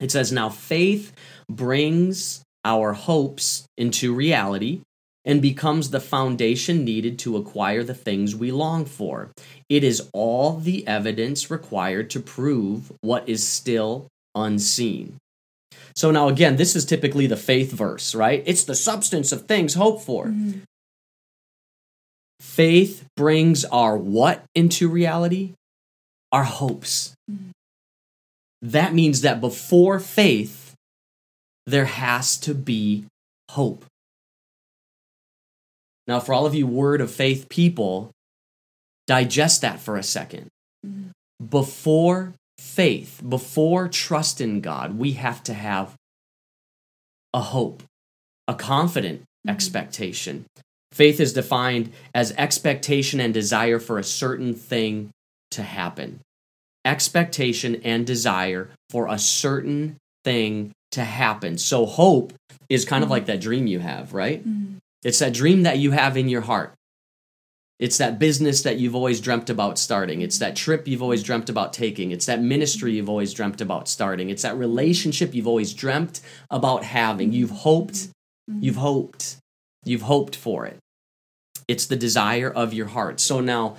It 0.00 0.12
says 0.12 0.30
now 0.30 0.48
faith 0.48 1.12
brings 1.50 2.42
our 2.64 2.92
hopes 2.92 3.64
into 3.76 4.14
reality 4.14 4.80
and 5.24 5.42
becomes 5.42 5.90
the 5.90 5.98
foundation 6.00 6.84
needed 6.84 7.18
to 7.18 7.36
acquire 7.36 7.82
the 7.82 7.94
things 7.94 8.36
we 8.36 8.52
long 8.52 8.84
for 8.84 9.30
it 9.68 9.84
is 9.84 10.08
all 10.12 10.58
the 10.58 10.86
evidence 10.86 11.50
required 11.50 12.10
to 12.10 12.20
prove 12.20 12.92
what 13.00 13.28
is 13.28 13.46
still 13.46 14.08
unseen 14.34 15.16
so 15.94 16.10
now 16.10 16.28
again 16.28 16.56
this 16.56 16.74
is 16.76 16.84
typically 16.84 17.26
the 17.26 17.36
faith 17.36 17.72
verse 17.72 18.14
right 18.14 18.42
it's 18.46 18.64
the 18.64 18.74
substance 18.74 19.32
of 19.32 19.46
things 19.46 19.74
hoped 19.74 20.02
for 20.04 20.26
Mhm. 20.26 20.62
Faith 22.40 23.04
brings 23.16 23.64
our 23.64 23.96
what 23.96 24.44
into 24.54 24.88
reality? 24.88 25.54
Our 26.30 26.44
hopes. 26.44 27.14
Mhm. 27.28 27.50
That 28.62 28.94
means 28.94 29.22
that 29.22 29.40
before 29.40 29.98
faith, 29.98 30.74
there 31.66 31.86
has 31.86 32.36
to 32.38 32.54
be 32.54 33.06
hope. 33.50 33.84
Now, 36.06 36.20
for 36.20 36.32
all 36.32 36.46
of 36.46 36.54
you 36.54 36.66
word 36.66 37.00
of 37.00 37.10
faith 37.10 37.48
people, 37.48 38.10
digest 39.08 39.62
that 39.62 39.80
for 39.80 39.96
a 39.96 40.02
second. 40.04 40.46
Mhm. 40.86 41.10
Before 41.50 42.34
faith, 42.58 43.20
before 43.26 43.88
trust 43.88 44.40
in 44.40 44.60
God, 44.60 44.96
we 44.98 45.12
have 45.12 45.42
to 45.44 45.54
have 45.54 45.94
a 47.34 47.40
hope, 47.40 47.82
a 48.46 48.54
confident 48.54 49.22
Mhm. 49.22 49.50
expectation. 49.50 50.44
Faith 50.92 51.20
is 51.20 51.32
defined 51.32 51.92
as 52.14 52.32
expectation 52.32 53.20
and 53.20 53.34
desire 53.34 53.78
for 53.78 53.98
a 53.98 54.04
certain 54.04 54.54
thing 54.54 55.10
to 55.50 55.62
happen. 55.62 56.20
Expectation 56.84 57.80
and 57.84 58.06
desire 58.06 58.70
for 58.90 59.08
a 59.08 59.18
certain 59.18 59.96
thing 60.24 60.72
to 60.92 61.04
happen. 61.04 61.58
So, 61.58 61.84
hope 61.86 62.32
is 62.68 62.84
kind 62.84 63.02
of 63.02 63.08
Mhm. 63.08 63.12
like 63.12 63.26
that 63.26 63.40
dream 63.40 63.66
you 63.66 63.80
have, 63.80 64.14
right? 64.14 64.46
Mhm. 64.46 64.76
It's 65.04 65.18
that 65.20 65.34
dream 65.34 65.62
that 65.62 65.78
you 65.78 65.92
have 65.92 66.16
in 66.16 66.28
your 66.28 66.42
heart. 66.42 66.74
It's 67.78 67.98
that 67.98 68.18
business 68.18 68.62
that 68.62 68.78
you've 68.78 68.96
always 68.96 69.20
dreamt 69.20 69.50
about 69.50 69.78
starting. 69.78 70.20
It's 70.20 70.38
that 70.38 70.56
trip 70.56 70.88
you've 70.88 71.02
always 71.02 71.22
dreamt 71.22 71.48
about 71.48 71.72
taking. 71.72 72.10
It's 72.10 72.26
that 72.26 72.40
ministry 72.40 72.94
you've 72.94 73.08
always 73.08 73.32
dreamt 73.32 73.60
about 73.60 73.88
starting. 73.88 74.30
It's 74.30 74.42
that 74.42 74.56
relationship 74.56 75.32
you've 75.32 75.46
always 75.46 75.72
dreamt 75.72 76.20
about 76.50 76.82
having. 76.82 77.32
You've 77.32 77.50
hoped, 77.50 78.08
you've 78.48 78.76
hoped, 78.76 79.36
you've 79.84 80.02
hoped 80.02 80.34
for 80.34 80.66
it. 80.66 80.78
It's 81.68 81.86
the 81.86 81.96
desire 81.96 82.50
of 82.50 82.74
your 82.74 82.86
heart. 82.86 83.20
So 83.20 83.40
now, 83.40 83.76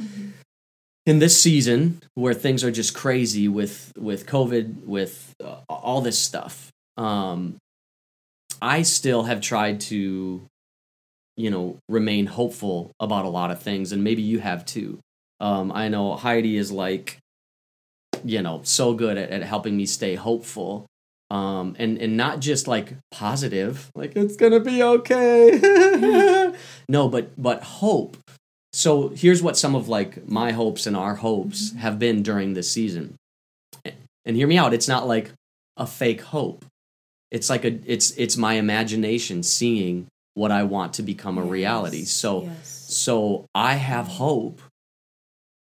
in 1.06 1.20
this 1.20 1.42
season 1.42 2.02
where 2.14 2.36
things 2.36 2.64
are 2.64 2.72
just 2.72 2.94
crazy 2.94 3.48
with 3.48 3.92
with 3.98 4.28
COVID, 4.28 4.86
with 4.86 5.34
uh, 5.44 5.62
all 5.68 6.02
this 6.02 6.20
stuff, 6.20 6.72
um, 6.98 7.58
I 8.62 8.84
still 8.84 9.24
have 9.24 9.42
tried 9.42 9.82
to, 9.82 10.46
you 11.40 11.50
know, 11.50 11.78
remain 11.88 12.26
hopeful 12.26 12.92
about 13.00 13.24
a 13.26 13.30
lot 13.30 13.50
of 13.50 13.62
things, 13.62 13.92
and 13.94 14.04
maybe 14.04 14.22
you 14.22 14.40
have 14.40 14.66
too. 14.66 15.00
Um, 15.40 15.72
I 15.72 15.88
know 15.88 16.16
Heidi 16.16 16.58
is 16.58 16.70
like, 16.72 17.18
you 18.26 18.42
know, 18.42 18.60
so 18.64 18.94
good 18.94 19.18
at, 19.18 19.30
at 19.30 19.44
helping 19.44 19.78
me 19.78 19.86
stay 19.86 20.16
hopeful. 20.16 20.86
Um, 21.32 21.76
and, 21.80 21.98
and 22.00 22.18
not 22.18 22.40
just 22.42 22.68
like 22.68 22.96
positive, 23.12 23.90
like 23.96 24.16
it's 24.16 24.36
gonna 24.36 24.60
be 24.60 24.82
okay. 24.84 26.52
no, 26.90 27.08
but 27.08 27.30
but 27.42 27.62
hope. 27.64 28.18
So 28.74 29.10
here's 29.10 29.42
what 29.42 29.56
some 29.56 29.76
of 29.76 29.88
like 29.88 30.28
my 30.28 30.52
hopes 30.52 30.88
and 30.88 30.98
our 30.98 31.16
hopes 31.16 31.70
Mm-hmm. 31.70 31.80
have 31.80 32.00
been 32.00 32.24
during 32.24 32.54
this 32.54 32.72
season. 32.72 33.16
And 34.26 34.36
hear 34.36 34.48
me 34.48 34.58
out, 34.58 34.74
it's 34.74 34.88
not 34.88 35.08
like 35.08 35.32
a 35.78 35.86
fake 35.88 36.22
hope. 36.22 36.66
It's 37.32 37.50
like 37.50 37.64
a 37.64 37.80
it's 37.86 38.12
it's 38.18 38.36
my 38.36 38.54
imagination 38.56 39.44
seeing 39.44 40.08
what 40.40 40.52
I 40.52 40.64
want 40.64 40.94
to 40.94 41.04
become 41.04 41.38
a 41.38 41.44
reality. 41.44 42.04
So 42.06 42.44
yes. 42.44 42.86
so 42.90 43.46
I 43.54 43.74
have 43.76 44.08
hope 44.08 44.62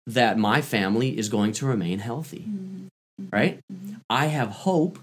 that 0.06 0.38
my 0.38 0.62
family 0.62 1.18
is 1.18 1.28
going 1.30 1.52
to 1.54 1.66
remain 1.66 2.00
healthy, 2.00 2.46
Mhm. 2.48 2.88
right? 3.32 3.60
Mhm. 3.72 4.02
I 4.10 4.26
have 4.28 4.50
hope 4.70 5.00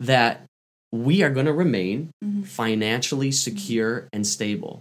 that 0.00 0.44
we 0.92 1.22
are 1.22 1.30
going 1.30 1.46
to 1.46 1.52
remain 1.52 2.10
Mhm. 2.24 2.46
financially 2.46 3.32
secure 3.32 4.08
and 4.12 4.26
stable. 4.26 4.80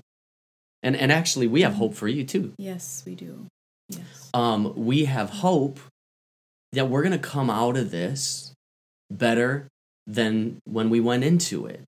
And 0.83 0.95
and 0.95 1.11
actually 1.11 1.47
we 1.47 1.61
have 1.61 1.75
hope 1.75 1.93
for 1.95 2.07
you 2.07 2.23
too. 2.23 2.53
Yes, 2.57 3.03
we 3.05 3.15
do. 3.15 3.47
Yes. 3.89 4.29
Um 4.33 4.73
we 4.75 5.05
have 5.05 5.29
hope 5.47 5.79
that 6.73 6.89
we're 6.89 7.01
going 7.07 7.19
to 7.21 7.29
come 7.35 7.49
out 7.49 7.77
of 7.77 7.91
this 7.91 8.51
better 9.09 9.67
than 10.05 10.59
when 10.65 10.89
we 10.89 10.99
went 10.99 11.23
into 11.23 11.65
it. 11.65 11.81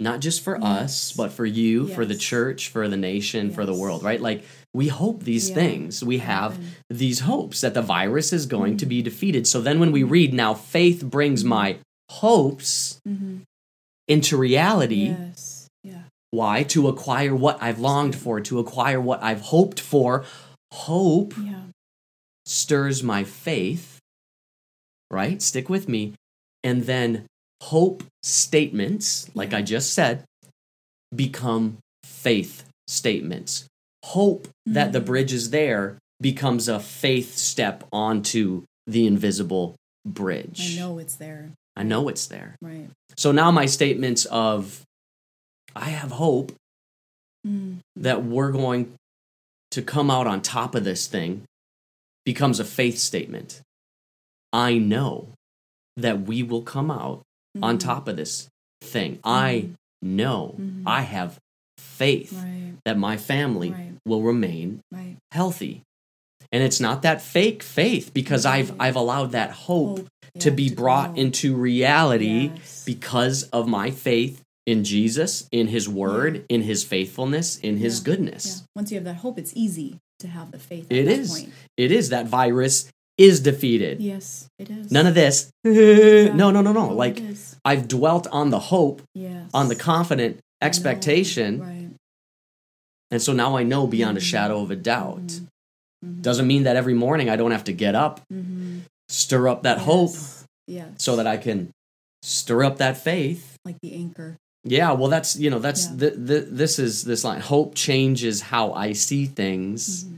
Not 0.00 0.20
just 0.20 0.42
for 0.42 0.62
us, 0.62 1.12
but 1.12 1.30
for 1.32 1.46
you, 1.46 1.86
for 1.88 2.04
the 2.04 2.16
church, 2.16 2.68
for 2.68 2.88
the 2.88 2.96
nation, 2.96 3.50
for 3.52 3.64
the 3.64 3.74
world, 3.74 4.02
right? 4.02 4.20
Like 4.20 4.44
we 4.74 4.88
hope 4.88 5.22
these 5.22 5.48
Yeah. 5.50 5.54
things. 5.54 6.02
We 6.04 6.18
have 6.18 6.58
these 6.90 7.20
hopes 7.20 7.60
that 7.60 7.74
the 7.74 7.82
virus 7.82 8.32
is 8.32 8.46
going 8.46 8.76
to 8.78 8.86
be 8.86 8.98
Mm-hmm. 8.98 9.04
defeated. 9.04 9.46
So 9.46 9.60
then 9.60 9.78
when 9.78 9.92
we 9.92 10.02
read 10.02 10.34
now 10.34 10.52
faith 10.52 11.04
brings 11.04 11.44
my 11.44 11.78
hopes 12.10 12.98
Mhm. 13.08 13.42
into 14.08 14.36
reality, 14.36 15.10
Yes. 15.10 15.68
Yeah. 15.84 16.02
why? 16.32 16.64
To 16.64 16.88
acquire 16.88 17.34
what 17.34 17.62
I've 17.62 17.78
longed 17.78 18.16
for, 18.16 18.40
to 18.40 18.58
acquire 18.58 19.00
what 19.00 19.22
I've 19.22 19.42
hoped 19.42 19.78
for. 19.78 20.24
Hope 20.72 21.34
Yeah. 21.38 21.66
stirs 22.44 23.02
my 23.04 23.22
faith, 23.22 24.00
right? 25.10 25.40
Stick 25.40 25.68
with 25.68 25.88
me. 25.88 26.14
And 26.64 26.82
then 26.84 27.26
hope 27.64 28.02
statements, 28.22 29.30
like 29.34 29.54
I 29.54 29.62
just 29.62 29.92
said, 29.94 30.24
become 31.14 31.78
faith 32.02 32.64
statements. 32.88 33.66
Hope 34.04 34.48
that 34.66 34.92
the 34.92 35.00
Mhm. 35.00 35.06
bridge 35.06 35.32
is 35.32 35.50
there 35.50 35.98
becomes 36.20 36.68
a 36.68 36.78
faith 36.78 37.36
step 37.36 37.84
onto 37.92 38.64
the 38.86 39.06
invisible 39.06 39.76
bridge. 40.06 40.76
I 40.76 40.80
know 40.80 40.98
it's 40.98 41.16
there. 41.16 41.52
I 41.76 41.82
know 41.82 42.08
it's 42.08 42.26
there. 42.26 42.56
Right. 42.60 42.90
So 43.16 43.32
now 43.32 43.50
my 43.50 43.66
statements 43.66 44.26
of 44.26 44.82
I 45.76 45.90
have 45.90 46.12
hope 46.12 46.52
Mm. 47.46 47.80
that 47.96 48.24
we're 48.24 48.52
going 48.52 48.94
to 49.72 49.82
come 49.82 50.08
out 50.10 50.26
on 50.26 50.40
top 50.40 50.74
of 50.74 50.84
this 50.84 51.06
thing 51.08 51.44
becomes 52.24 52.60
a 52.60 52.64
faith 52.64 52.98
statement. 52.98 53.60
I 54.52 54.78
know 54.78 55.34
that 55.96 56.22
we 56.22 56.42
will 56.44 56.62
come 56.62 56.90
out 56.92 57.22
on 57.62 57.76
Mhm. 57.76 57.80
top 57.80 58.08
of 58.08 58.16
this 58.16 58.48
thing. 58.82 59.18
I 59.24 59.70
know 60.02 60.54
Mhm. 60.58 60.82
I 60.86 61.02
have 61.02 61.38
faith 61.78 62.32
Right. 62.32 62.74
that 62.84 62.98
my 62.98 63.16
family 63.16 63.70
Right. 63.70 63.92
will 64.06 64.22
remain 64.22 64.80
Right. 64.92 65.16
healthy. 65.32 65.82
And 66.52 66.62
it's 66.62 66.80
not 66.80 67.02
that 67.02 67.20
fake 67.22 67.62
faith 67.62 68.12
because 68.14 68.44
I've 68.46 68.78
I've 68.80 68.96
allowed 68.96 69.32
that 69.32 69.50
hope 69.50 69.98
Hope, 70.00 70.08
to 70.40 70.50
be 70.50 70.68
to 70.70 70.74
brought 70.76 71.16
into 71.18 71.54
reality 71.56 72.50
Yes. 72.54 72.84
because 72.84 73.44
of 73.44 73.66
my 73.66 73.90
faith 73.90 74.40
in 74.66 74.82
Jesus, 74.84 75.46
in 75.52 75.68
his 75.68 75.88
word, 75.88 76.44
in 76.48 76.62
his 76.62 76.84
faithfulness, 76.84 77.58
in 77.58 77.76
his 77.78 78.00
goodness. 78.00 78.46
Yeah. 78.46 78.66
Once 78.76 78.90
you 78.90 78.96
have 78.96 79.04
that 79.04 79.16
hope, 79.16 79.38
it's 79.38 79.52
easy 79.54 79.98
to 80.20 80.28
have 80.28 80.52
the 80.52 80.58
faith. 80.58 80.86
At 80.90 80.96
It 80.96 81.04
that 81.06 81.18
is. 81.18 81.30
Point. 81.30 81.52
It 81.76 81.92
is 81.92 82.08
that 82.10 82.26
virus 82.26 82.88
is 83.18 83.40
defeated. 83.40 84.00
Yes, 84.00 84.48
it 84.58 84.70
is. 84.70 84.90
None 84.90 85.06
of 85.06 85.14
this. 85.14 85.50
Yeah. 85.64 86.32
no, 86.34 86.50
no, 86.50 86.60
no, 86.60 86.72
no. 86.72 86.88
Like. 86.92 87.20
I've 87.66 87.88
dwelt 87.88 88.26
on 88.30 88.50
the 88.50 88.58
hope, 88.58 89.00
yes. 89.14 89.48
on 89.54 89.68
the 89.68 89.74
confident 89.76 90.38
expectation, 90.60 91.60
Right. 91.60 91.88
and 93.10 93.22
so 93.22 93.32
now 93.32 93.56
I 93.56 93.62
know 93.62 93.86
beyond 93.86 94.18
a 94.18 94.20
Mhm. 94.20 94.24
shadow 94.24 94.60
of 94.60 94.70
a 94.70 94.76
doubt. 94.76 95.26
Mhm. 95.28 95.46
Mhm. 96.04 96.22
Doesn't 96.22 96.46
mean 96.46 96.64
that 96.64 96.76
every 96.76 96.92
morning 96.92 97.30
I 97.30 97.36
don't 97.36 97.52
have 97.52 97.64
to 97.64 97.72
get 97.72 97.94
up, 97.94 98.20
Mhm. 98.30 98.82
stir 99.08 99.48
up 99.48 99.62
that 99.62 99.78
hope, 99.78 100.10
Yes. 100.10 100.44
Yes. 100.66 100.88
so 100.98 101.16
that 101.16 101.26
I 101.26 101.38
can 101.38 101.70
stir 102.22 102.64
up 102.64 102.76
that 102.78 102.98
faith. 102.98 103.56
like 103.64 103.76
the 103.80 103.94
anchor. 103.94 104.36
Yeah, 104.64 104.92
well, 104.92 105.08
that's 105.08 105.36
you 105.36 105.48
know 105.48 105.58
that's 105.58 105.86
Yeah. 105.86 105.96
the, 105.96 106.10
the, 106.10 106.40
this 106.42 106.78
is 106.78 107.04
this 107.04 107.24
line. 107.24 107.40
Hope 107.40 107.74
changes 107.74 108.42
how 108.42 108.72
I 108.74 108.92
see 108.92 109.24
things 109.24 110.04
Mhm. 110.04 110.13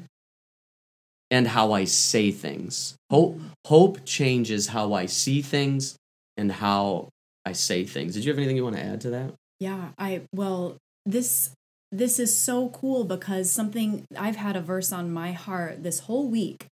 And 1.31 1.49
how 1.49 1.73
I 1.73 1.85
say 1.85 2.31
things. 2.31 2.97
Hope 3.11 3.41
hope 3.67 4.05
changes 4.05 4.69
how 4.69 4.93
I 4.93 5.07
see 5.07 5.43
things 5.43 5.97
and 6.37 6.51
how 6.51 7.09
I 7.45 7.53
say 7.53 7.85
things. 7.85 8.15
Did 8.15 8.25
you 8.25 8.33
have 8.33 8.39
anything 8.39 8.57
you 8.57 8.65
want 8.65 8.77
to 8.77 8.85
add 8.85 9.01
to 9.03 9.11
that? 9.11 9.35
Yeah, 9.61 9.91
I 9.99 10.23
well 10.33 10.77
this 11.05 11.51
this 11.93 12.19
is 12.19 12.37
so 12.37 12.69
cool 12.71 13.05
because 13.05 13.51
something 13.51 14.05
I've 14.17 14.37
had 14.37 14.57
a 14.57 14.61
verse 14.61 14.93
on 14.93 15.13
my 15.13 15.33
heart 15.33 15.83
this 15.83 16.01
whole 16.01 16.29
week. 16.29 16.67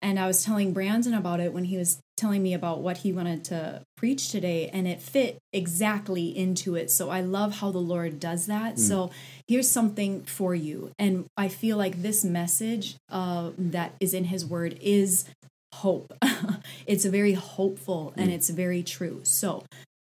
And 0.00 0.18
I 0.18 0.26
was 0.26 0.44
telling 0.44 0.72
Brandon 0.72 1.14
about 1.14 1.40
it 1.40 1.52
when 1.52 1.64
he 1.64 1.78
was 1.78 1.98
telling 2.16 2.42
me 2.42 2.54
about 2.54 2.80
what 2.80 2.98
he 2.98 3.12
wanted 3.12 3.44
to 3.44 3.82
preach 3.96 4.30
today, 4.30 4.68
and 4.72 4.86
it 4.86 5.02
fit 5.02 5.38
exactly 5.52 6.36
into 6.36 6.74
it. 6.74 6.90
So 6.90 7.10
I 7.10 7.20
love 7.20 7.56
how 7.56 7.70
the 7.70 7.78
Lord 7.78 8.20
does 8.20 8.46
that. 8.46 8.78
So 8.78 9.10
here's 9.48 9.68
something 9.68 10.22
for 10.22 10.54
you. 10.54 10.92
And 10.98 11.26
I 11.36 11.48
feel 11.48 11.76
like 11.76 12.02
this 12.02 12.24
message 12.24 12.96
uh, 13.10 13.50
that 13.58 13.94
is 14.00 14.14
in 14.14 14.24
his 14.24 14.44
word 14.46 14.78
is 14.80 15.24
hope. 15.74 16.12
it's 16.86 17.04
very 17.04 17.34
hopeful 17.34 18.12
and 18.16 18.30
it's 18.30 18.48
very 18.50 18.82
true. 18.82 19.20
So 19.24 19.64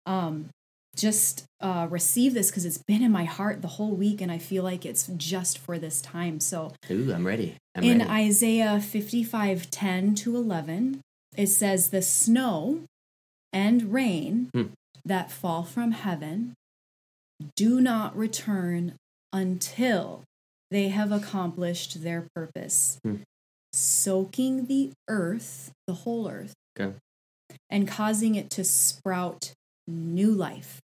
um, 0.06 0.50
just 0.96 1.44
uh, 1.60 1.86
receive 1.90 2.34
this 2.34 2.50
because 2.50 2.64
it's 2.64 2.78
been 2.78 3.02
in 3.02 3.12
my 3.12 3.24
heart 3.24 3.62
the 3.62 3.68
whole 3.68 3.92
week, 3.92 4.20
and 4.20 4.32
I 4.32 4.38
feel 4.38 4.62
like 4.62 4.84
it's 4.84 5.08
just 5.16 5.58
for 5.58 5.78
this 5.78 6.00
time. 6.00 6.40
So 6.40 6.72
Ooh, 6.90 7.12
I'm 7.12 7.26
ready. 7.26 7.56
I'm 7.74 7.84
in 7.84 7.98
ready. 7.98 8.10
Isaiah 8.10 8.80
55 8.80 9.70
10 9.70 10.14
to 10.16 10.36
11, 10.36 11.00
it 11.36 11.48
says, 11.48 11.90
The 11.90 12.02
snow 12.02 12.84
and 13.52 13.92
rain 13.92 14.50
Hmm. 14.54 14.72
that 15.04 15.30
fall 15.30 15.62
from 15.64 15.92
heaven 15.92 16.54
do 17.54 17.80
not 17.80 18.16
return 18.16 18.94
until 19.32 20.24
they 20.70 20.88
have 20.88 21.12
accomplished 21.12 22.02
their 22.02 22.26
purpose, 22.34 22.98
Hmm. 23.04 23.16
soaking 23.72 24.66
the 24.66 24.92
earth, 25.08 25.70
the 25.86 25.94
whole 25.94 26.28
earth, 26.28 26.54
Okay. 26.78 26.96
and 27.70 27.86
causing 27.86 28.34
it 28.34 28.50
to 28.50 28.64
sprout 28.64 29.52
new 29.86 30.32
life, 30.32 30.80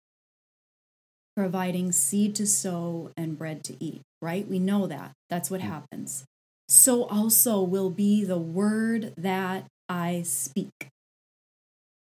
providing 1.36 1.92
seed 1.92 2.34
to 2.36 2.46
sow 2.46 3.12
and 3.16 3.38
bread 3.38 3.62
to 3.64 3.76
eat, 3.82 4.02
right? 4.20 4.48
We 4.48 4.58
know 4.58 4.86
that. 4.86 5.12
That's 5.30 5.50
what 5.50 5.60
happens. 5.60 6.24
So 6.66 7.04
also 7.04 7.62
will 7.62 7.90
be 7.90 8.24
the 8.24 8.38
word 8.38 9.14
that 9.16 9.66
I 9.88 10.22
speak. 10.22 10.88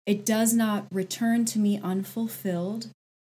It 0.07 0.25
does 0.25 0.53
not 0.53 0.87
return 0.91 1.45
to 1.47 1.59
me 1.59 1.79
unfulfilled. 1.83 2.89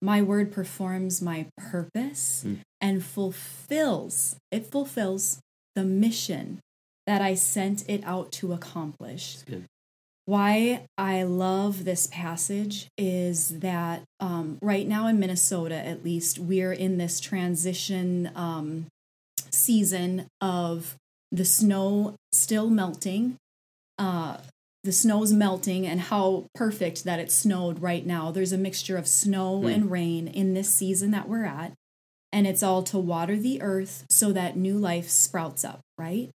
My 0.02 0.20
word 0.22 0.52
performs 0.52 1.22
my 1.22 1.46
purpose 1.56 2.44
Mm. 2.44 2.58
and 2.80 3.04
fulfills, 3.04 4.36
it 4.50 4.66
fulfills 4.66 5.40
the 5.74 5.84
mission 5.84 6.60
that 7.06 7.22
I 7.22 7.34
sent 7.34 7.88
it 7.88 8.02
out 8.04 8.32
to 8.32 8.52
accomplish 8.52 9.38
why 10.26 10.86
I 10.96 11.24
love 11.24 11.84
this 11.84 12.06
passage 12.06 12.88
is 12.96 13.60
that 13.60 14.02
um, 14.20 14.58
right 14.62 14.86
now 14.86 15.06
in 15.06 15.18
Minnesota, 15.18 15.74
at 15.74 16.02
least, 16.04 16.38
we're 16.38 16.72
in 16.72 16.96
this 16.96 17.20
transition 17.20 18.30
um, 18.34 18.86
season 19.50 20.26
of 20.40 20.96
the 21.30 21.44
snow 21.44 22.14
still 22.32 22.70
melting. 22.70 23.36
Uh, 23.98 24.38
the 24.82 24.92
snow's 24.92 25.32
melting, 25.32 25.86
and 25.86 25.98
how 26.00 26.44
perfect 26.54 27.04
that 27.04 27.18
it 27.18 27.32
snowed 27.32 27.80
right 27.80 28.04
now. 28.04 28.30
There's 28.30 28.52
a 28.52 28.58
mixture 28.58 28.96
of 28.98 29.06
snow 29.06 29.62
Hmm. 29.62 29.66
and 29.68 29.90
rain 29.90 30.28
in 30.28 30.52
this 30.54 30.68
season 30.68 31.10
that 31.12 31.26
we're 31.28 31.44
at, 31.46 31.72
and 32.32 32.46
it's 32.46 32.62
all 32.62 32.82
to 32.84 32.98
water 32.98 33.36
the 33.36 33.62
earth 33.62 34.04
so 34.10 34.30
that 34.32 34.56
new 34.58 34.76
life 34.76 35.08
sprouts 35.08 35.64
up, 35.64 35.80
right? 35.96 36.28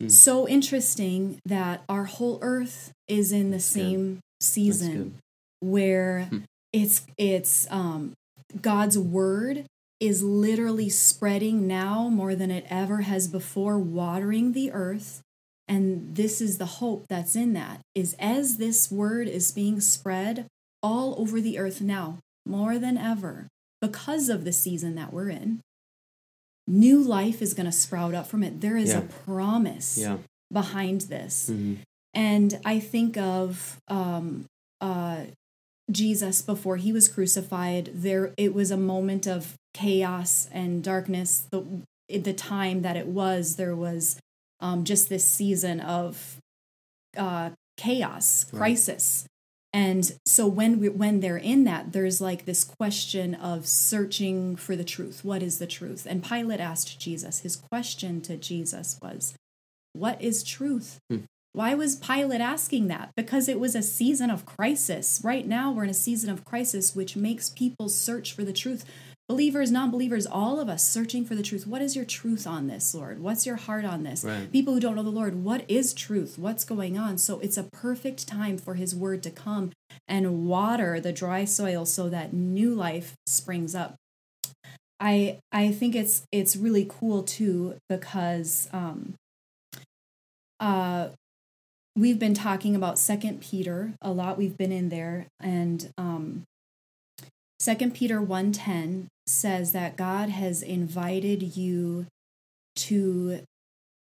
Hmm. 0.00 0.08
So 0.08 0.46
interesting 0.46 1.38
that 1.46 1.82
our 1.88 2.04
whole 2.04 2.38
earth 2.42 2.92
is 3.08 3.32
in 3.32 3.50
the 3.50 3.56
good. 3.56 3.62
same 3.62 4.14
That's 4.14 4.46
season 4.52 5.14
where 5.60 6.26
Hmm. 6.26 6.38
it's 6.72 7.02
it's 7.18 7.66
um 7.70 8.12
God's 8.60 8.96
word 8.98 9.64
is 9.98 10.22
literally 10.22 10.90
spreading 10.90 11.66
now 11.66 12.08
more 12.08 12.36
than 12.36 12.50
it 12.52 12.66
ever 12.68 13.00
has 13.02 13.26
before, 13.26 13.78
watering 13.80 14.52
the 14.52 14.70
earth. 14.70 15.22
And 15.66 16.14
this 16.14 16.40
is 16.40 16.58
the 16.58 16.66
hope 16.66 17.06
that's 17.08 17.34
in 17.36 17.54
that 17.54 17.80
is 17.94 18.14
as 18.18 18.58
this 18.58 18.90
word 18.90 19.28
is 19.28 19.50
being 19.52 19.80
spread 19.80 20.46
all 20.82 21.14
over 21.18 21.40
the 21.40 21.58
earth 21.58 21.80
now, 21.80 22.18
more 22.44 22.78
than 22.78 22.98
ever, 22.98 23.48
because 23.80 24.28
of 24.28 24.44
the 24.44 24.52
season 24.52 24.94
that 24.96 25.12
we're 25.12 25.30
in, 25.30 25.60
new 26.66 27.00
life 27.02 27.40
is 27.40 27.54
going 27.54 27.66
to 27.66 27.72
sprout 27.72 28.14
up 28.14 28.26
from 28.26 28.42
it. 28.42 28.60
There 28.60 28.76
is 28.76 28.90
Yeah. 28.90 28.98
a 28.98 29.02
promise 29.02 29.98
Yeah. 29.98 30.18
behind 30.52 31.02
this. 31.02 31.48
hmm 31.48 31.74
And 32.16 32.60
I 32.64 32.78
think 32.78 33.16
of 33.16 33.78
um, 33.88 34.44
uh, 34.80 35.24
Jesus 35.90 36.42
before 36.42 36.76
he 36.76 36.92
was 36.92 37.08
crucified. 37.08 37.90
There, 37.92 38.32
it 38.36 38.54
was 38.54 38.70
a 38.70 38.76
moment 38.76 39.26
of 39.26 39.54
chaos 39.72 40.48
and 40.52 40.82
darkness. 40.82 41.46
The 41.50 41.64
the 42.08 42.32
time 42.34 42.82
that 42.82 42.96
it 42.96 43.06
was, 43.08 43.56
there 43.56 43.74
was 43.74 44.16
um, 44.64 44.82
just 44.84 45.08
this 45.10 45.24
season 45.24 45.78
of 45.80 46.38
uh, 47.16 47.50
chaos, 47.76 48.46
Right. 48.50 48.58
crisis. 48.58 49.26
And 49.74 50.12
so 50.24 50.46
when 50.46 50.78
we 50.80 50.88
when 50.88 51.18
they're 51.20 51.36
in 51.36 51.64
that, 51.64 51.92
there's 51.92 52.20
like 52.20 52.44
this 52.44 52.62
question 52.62 53.34
of 53.34 53.66
searching 53.66 54.56
for 54.56 54.76
the 54.76 54.84
truth. 54.84 55.24
What 55.24 55.42
is 55.42 55.58
the 55.58 55.66
truth? 55.66 56.06
And 56.08 56.24
Pilate 56.24 56.60
asked 56.60 56.98
Jesus. 57.00 57.40
His 57.40 57.56
question 57.56 58.20
to 58.22 58.36
Jesus 58.36 58.98
was, 59.02 59.34
"What 59.92 60.22
is 60.22 60.42
truth?" 60.44 60.98
Hmm. 61.10 61.24
Why 61.52 61.74
was 61.74 61.96
Pilate 61.96 62.40
asking 62.40 62.88
that? 62.88 63.10
Because 63.16 63.48
it 63.48 63.60
was 63.60 63.74
a 63.74 63.82
season 63.82 64.30
of 64.30 64.46
crisis. 64.46 65.20
Right 65.22 65.46
now, 65.46 65.70
we're 65.72 65.84
in 65.84 65.90
a 65.90 65.94
season 65.94 66.30
of 66.30 66.44
crisis, 66.44 66.96
which 66.96 67.14
makes 67.16 67.48
people 67.50 67.88
search 67.88 68.32
for 68.32 68.44
the 68.44 68.52
truth. 68.52 68.84
Believers, 69.26 69.70
non 69.70 69.90
believers, 69.90 70.26
all 70.26 70.60
of 70.60 70.68
us 70.68 70.86
searching 70.86 71.24
for 71.24 71.34
the 71.34 71.42
truth. 71.42 71.66
What 71.66 71.80
is 71.80 71.96
your 71.96 72.04
truth 72.04 72.46
on 72.46 72.66
this, 72.66 72.94
Lord? 72.94 73.20
What's 73.20 73.46
your 73.46 73.56
heart 73.56 73.86
on 73.86 74.02
this? 74.02 74.22
Right. 74.22 74.52
People 74.52 74.74
who 74.74 74.80
don't 74.80 74.96
know 74.96 75.02
the 75.02 75.08
Lord, 75.08 75.42
what 75.42 75.64
is 75.66 75.94
truth? 75.94 76.38
What's 76.38 76.64
going 76.64 76.98
on? 76.98 77.16
So 77.16 77.40
it's 77.40 77.56
a 77.56 77.64
perfect 77.64 78.28
time 78.28 78.58
for 78.58 78.74
His 78.74 78.94
word 78.94 79.22
to 79.22 79.30
come 79.30 79.72
and 80.06 80.46
water 80.46 81.00
the 81.00 81.12
dry 81.12 81.46
soil 81.46 81.86
so 81.86 82.10
that 82.10 82.34
new 82.34 82.74
life 82.74 83.14
springs 83.26 83.74
up. 83.74 83.96
I 85.00 85.38
I 85.50 85.72
think 85.72 85.94
it's 85.94 86.24
it's 86.30 86.54
really 86.54 86.86
cool 86.86 87.22
too 87.22 87.76
because 87.88 88.68
um, 88.72 89.14
uh, 90.60 91.08
we've 91.96 92.18
been 92.18 92.34
talking 92.34 92.76
about 92.76 92.98
Second 92.98 93.40
Peter 93.40 93.94
a 94.02 94.12
lot. 94.12 94.36
We've 94.36 94.56
been 94.56 94.72
in 94.72 94.90
there, 94.90 95.26
and 95.40 95.90
um, 95.96 96.44
Second 97.64 97.94
Peter 97.94 98.20
one 98.20 98.52
ten 98.52 99.08
says 99.26 99.72
that 99.72 99.96
God 99.96 100.28
has 100.28 100.60
invited 100.60 101.56
you 101.56 102.04
to 102.76 103.40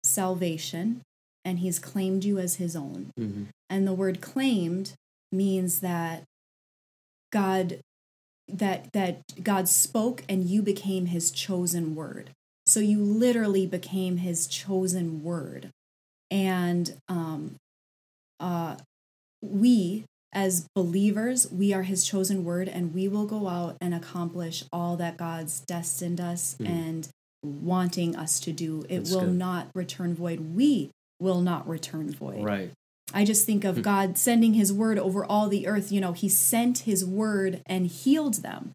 salvation, 0.03 1.03
and 1.45 1.61
He's 1.61 1.79
claimed 1.79 2.25
you 2.25 2.41
as 2.41 2.57
His 2.57 2.75
own. 2.75 3.13
hmm 3.17 3.45
And 3.71 3.87
the 3.87 3.95
word 3.95 4.21
claimed 4.21 4.95
means 5.31 5.79
that 5.81 6.25
God 7.31 7.79
that 8.49 8.93
that 8.93 9.23
God 9.41 9.69
spoke 9.69 10.25
and 10.29 10.47
you 10.47 10.61
became 10.61 11.07
his 11.07 11.31
chosen 11.31 11.95
word. 11.95 12.31
So 12.67 12.81
you 12.81 12.99
literally 12.99 13.67
became 13.69 14.17
his 14.17 14.49
chosen 14.49 15.23
word. 15.23 15.71
And 16.29 16.97
um 17.09 17.55
uh 18.41 18.77
we 19.41 20.07
as 20.35 20.67
believers, 20.75 21.50
we 21.50 21.73
are 21.73 21.83
his 21.83 22.05
chosen 22.05 22.45
word 22.45 22.69
and 22.69 22.93
we 22.95 23.09
will 23.09 23.26
go 23.26 23.49
out 23.49 23.76
and 23.81 23.95
accomplish 23.95 24.64
all 24.73 24.97
that 24.97 25.17
God's 25.17 25.61
destined 25.61 26.21
us 26.21 26.57
Mhm. 26.61 26.69
and 26.69 27.09
wanting 27.43 28.17
us 28.17 28.41
to 28.41 28.53
do. 28.53 28.85
It 28.88 28.99
That's 28.99 29.11
will 29.12 29.21
good. 29.23 29.35
not 29.35 29.69
return 29.75 30.14
void. 30.14 30.55
We 30.55 30.90
will 31.20 31.40
not 31.40 31.68
return 31.68 32.11
void. 32.11 32.42
Right. 32.42 32.73
I 33.12 33.25
just 33.25 33.44
think 33.47 33.64
of 33.64 33.77
Hmm. 33.77 33.83
God 33.83 34.18
sending 34.18 34.55
his 34.55 34.73
word 34.73 34.99
over 34.99 35.25
all 35.25 35.49
the 35.49 35.66
earth. 35.66 35.92
You 35.92 36.01
know, 36.01 36.12
he 36.12 36.29
sent 36.29 36.79
his 36.81 37.05
word 37.05 37.62
and 37.66 37.87
healed 37.87 38.35
them. 38.42 38.73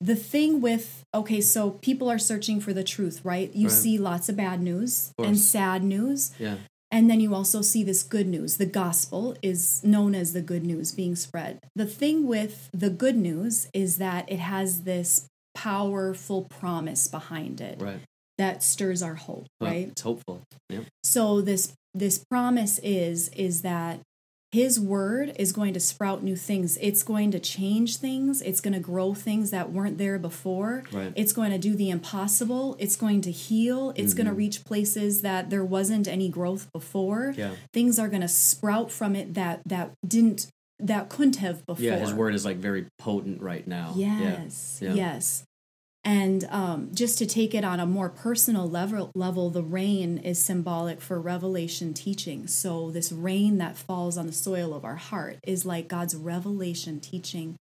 The 0.00 0.16
thing 0.16 0.60
with, 0.60 1.04
okay, 1.14 1.40
so 1.40 1.70
people 1.70 2.10
are 2.10 2.18
searching 2.18 2.58
for 2.58 2.72
the 2.72 2.82
truth, 2.82 3.24
right? 3.24 3.54
You 3.54 3.68
Right. 3.68 3.76
see 3.76 3.98
lots 3.98 4.28
of 4.28 4.36
bad 4.36 4.60
news 4.60 5.12
Of 5.16 5.26
and 5.26 5.38
sad 5.38 5.84
news. 5.84 6.32
Yeah. 6.40 6.56
And 6.92 7.08
then 7.10 7.20
you 7.20 7.34
also 7.34 7.62
see 7.62 7.82
this 7.82 8.02
good 8.02 8.28
news. 8.28 8.58
The 8.58 8.66
gospel 8.66 9.34
is 9.42 9.82
known 9.82 10.14
as 10.14 10.34
the 10.34 10.42
good 10.42 10.62
news 10.62 10.92
being 10.92 11.16
spread. 11.16 11.58
The 11.74 11.86
thing 11.86 12.26
with 12.28 12.68
the 12.72 12.90
good 12.90 13.16
news 13.16 13.66
is 13.72 13.96
that 13.96 14.30
it 14.30 14.38
has 14.38 14.82
this 14.82 15.26
powerful 15.54 16.42
promise 16.44 17.08
behind 17.08 17.60
it 17.62 17.80
Right. 17.80 18.00
that 18.36 18.62
stirs 18.62 19.02
our 19.02 19.14
hope, 19.14 19.46
Well, 19.60 19.70
right? 19.70 19.88
It's 19.88 20.02
hopeful. 20.02 20.42
Yeah. 20.68 20.80
So 21.02 21.40
this 21.40 21.72
this 21.94 22.24
promise 22.30 22.78
is 22.82 23.28
is 23.30 23.62
that 23.62 24.00
his 24.52 24.78
word 24.78 25.32
is 25.38 25.50
going 25.50 25.72
to 25.72 25.80
sprout 25.80 26.22
new 26.22 26.36
things. 26.36 26.76
It's 26.82 27.02
going 27.02 27.30
to 27.30 27.40
change 27.40 27.96
things. 27.96 28.42
It's 28.42 28.60
going 28.60 28.74
to 28.74 28.80
grow 28.80 29.14
things 29.14 29.50
that 29.50 29.72
weren't 29.72 29.96
there 29.96 30.18
before. 30.18 30.84
Right. 30.92 31.10
It's 31.16 31.32
going 31.32 31.52
to 31.52 31.58
do 31.58 31.74
the 31.74 31.88
impossible. 31.88 32.76
It's 32.78 32.94
going 32.94 33.22
to 33.22 33.30
heal. 33.30 33.94
It's 33.96 34.12
going 34.12 34.26
to 34.26 34.32
mm-hmm. 34.32 34.38
reach 34.38 34.64
places 34.66 35.22
that 35.22 35.48
there 35.48 35.64
wasn't 35.64 36.06
any 36.06 36.28
growth 36.28 36.70
before. 36.70 37.32
Yeah. 37.34 37.52
Things 37.72 37.98
are 37.98 38.08
going 38.08 38.20
to 38.20 38.28
sprout 38.28 38.92
from 38.92 39.16
it 39.16 39.32
that 39.34 39.62
that 39.64 39.92
didn't 40.06 40.48
that 40.78 41.08
couldn't 41.08 41.36
have 41.36 41.64
before. 41.64 41.82
Yeah. 41.82 41.96
His 41.96 42.12
word 42.12 42.34
is 42.34 42.44
like 42.44 42.58
very 42.58 42.86
potent 42.98 43.40
right 43.40 43.66
now. 43.66 43.94
Yeah. 43.96 44.20
Yes, 44.20 44.80
Yeah. 44.82 44.92
yes. 44.92 45.44
And 46.04 46.44
um, 46.50 46.90
just 46.92 47.18
to 47.18 47.26
take 47.26 47.54
it 47.54 47.64
on 47.64 47.78
a 47.78 47.86
more 47.86 48.08
personal 48.08 48.68
level, 48.68 49.12
level, 49.14 49.50
the 49.50 49.62
rain 49.62 50.18
is 50.18 50.44
symbolic 50.44 51.00
for 51.00 51.20
revelation 51.20 51.94
teaching. 51.94 52.48
So 52.48 52.90
this 52.90 53.12
rain 53.12 53.58
that 53.58 53.76
falls 53.76 54.18
on 54.18 54.26
the 54.26 54.32
soil 54.32 54.74
of 54.74 54.84
our 54.84 54.96
heart 54.96 55.38
is 55.46 55.64
like 55.64 55.86
God's 55.86 56.16
revelation 56.16 56.98
teaching 56.98 57.56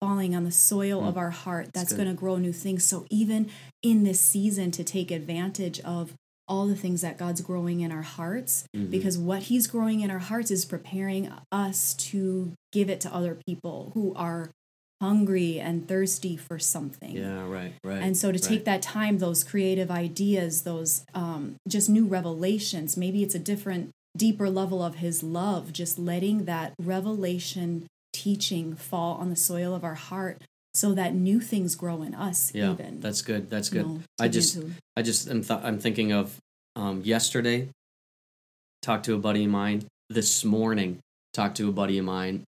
falling 0.00 0.34
on 0.34 0.44
the 0.44 0.52
soil 0.52 1.02
Mm. 1.02 1.08
of 1.08 1.16
our 1.18 1.30
heart. 1.30 1.70
That's 1.72 1.90
good. 1.92 1.98
going 2.04 2.08
to 2.08 2.14
grow 2.14 2.36
new 2.36 2.52
things. 2.52 2.84
So 2.84 3.04
even 3.10 3.48
in 3.82 4.02
this 4.04 4.20
season, 4.20 4.70
to 4.72 4.84
take 4.84 5.10
advantage 5.10 5.78
of 5.80 6.14
all 6.48 6.66
the 6.66 6.76
things 6.76 7.00
that 7.02 7.18
God's 7.18 7.40
growing 7.42 7.80
in 7.80 7.92
our 7.92 8.02
hearts, 8.02 8.64
Mhm. 8.74 8.90
because 8.90 9.18
what 9.18 9.44
He's 9.44 9.66
growing 9.66 10.00
in 10.00 10.10
our 10.10 10.18
hearts 10.20 10.50
is 10.50 10.64
preparing 10.64 11.30
us 11.52 11.94
to 11.94 12.52
give 12.72 12.88
it 12.90 13.00
to 13.02 13.14
other 13.14 13.38
people 13.46 13.90
who 13.94 14.14
are 14.14 14.50
hungry 15.00 15.60
and 15.60 15.86
thirsty 15.86 16.36
for 16.36 16.58
something. 16.58 17.12
Yeah. 17.16 17.46
Right. 17.48 17.72
Right. 17.84 18.02
And 18.02 18.16
so 18.16 18.32
to 18.32 18.38
take 18.38 18.64
that 18.64 18.82
time, 18.82 19.18
those 19.18 19.44
creative 19.44 19.90
ideas, 19.90 20.62
those 20.62 21.04
um, 21.14 21.56
just 21.68 21.88
new 21.88 22.06
revelations, 22.06 22.96
maybe 22.96 23.22
it's 23.22 23.34
a 23.34 23.38
different, 23.38 23.90
deeper 24.16 24.50
level 24.50 24.82
of 24.82 24.96
His 24.96 25.22
love, 25.22 25.72
just 25.72 25.98
letting 25.98 26.44
that 26.46 26.72
revelation 26.80 27.86
teaching 28.12 28.74
fall 28.74 29.14
on 29.16 29.30
the 29.30 29.36
soil 29.36 29.74
of 29.74 29.84
our 29.84 29.94
heart 29.94 30.42
so 30.74 30.92
that 30.94 31.14
new 31.14 31.40
things 31.40 31.74
grow 31.76 32.02
in 32.02 32.14
us, 32.14 32.52
Yeah. 32.54 32.72
even. 32.72 33.00
That's 33.00 33.22
good. 33.22 33.48
That's 33.50 33.72
you 33.72 33.82
good. 33.82 33.88
know, 33.88 34.00
I 34.18 34.28
just 34.28 34.54
to- 34.54 34.70
I 34.96 35.02
just 35.02 35.28
am 35.28 35.42
th- 35.44 35.60
I'm 35.62 35.78
thinking 35.78 36.12
of 36.12 36.36
um, 36.76 37.02
yesterday. 37.04 37.68
Talked 38.82 39.04
to 39.06 39.14
a 39.14 39.18
buddy 39.18 39.44
of 39.44 39.50
mine 39.50 39.84
this 40.08 40.44
morning. 40.44 40.98
Talked 41.32 41.56
to 41.58 41.68
a 41.68 41.72
buddy 41.72 41.98
of 41.98 42.04
mine. 42.04 42.44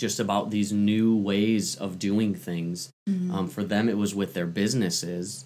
Just 0.00 0.18
about 0.18 0.50
these 0.50 0.72
new 0.72 1.14
ways 1.14 1.76
of 1.76 1.98
doing 1.98 2.34
things. 2.34 2.90
Mhm. 3.06 3.30
Um, 3.34 3.48
for 3.48 3.62
them, 3.62 3.86
it 3.86 3.98
was 3.98 4.14
with 4.14 4.32
their 4.32 4.46
businesses. 4.46 5.44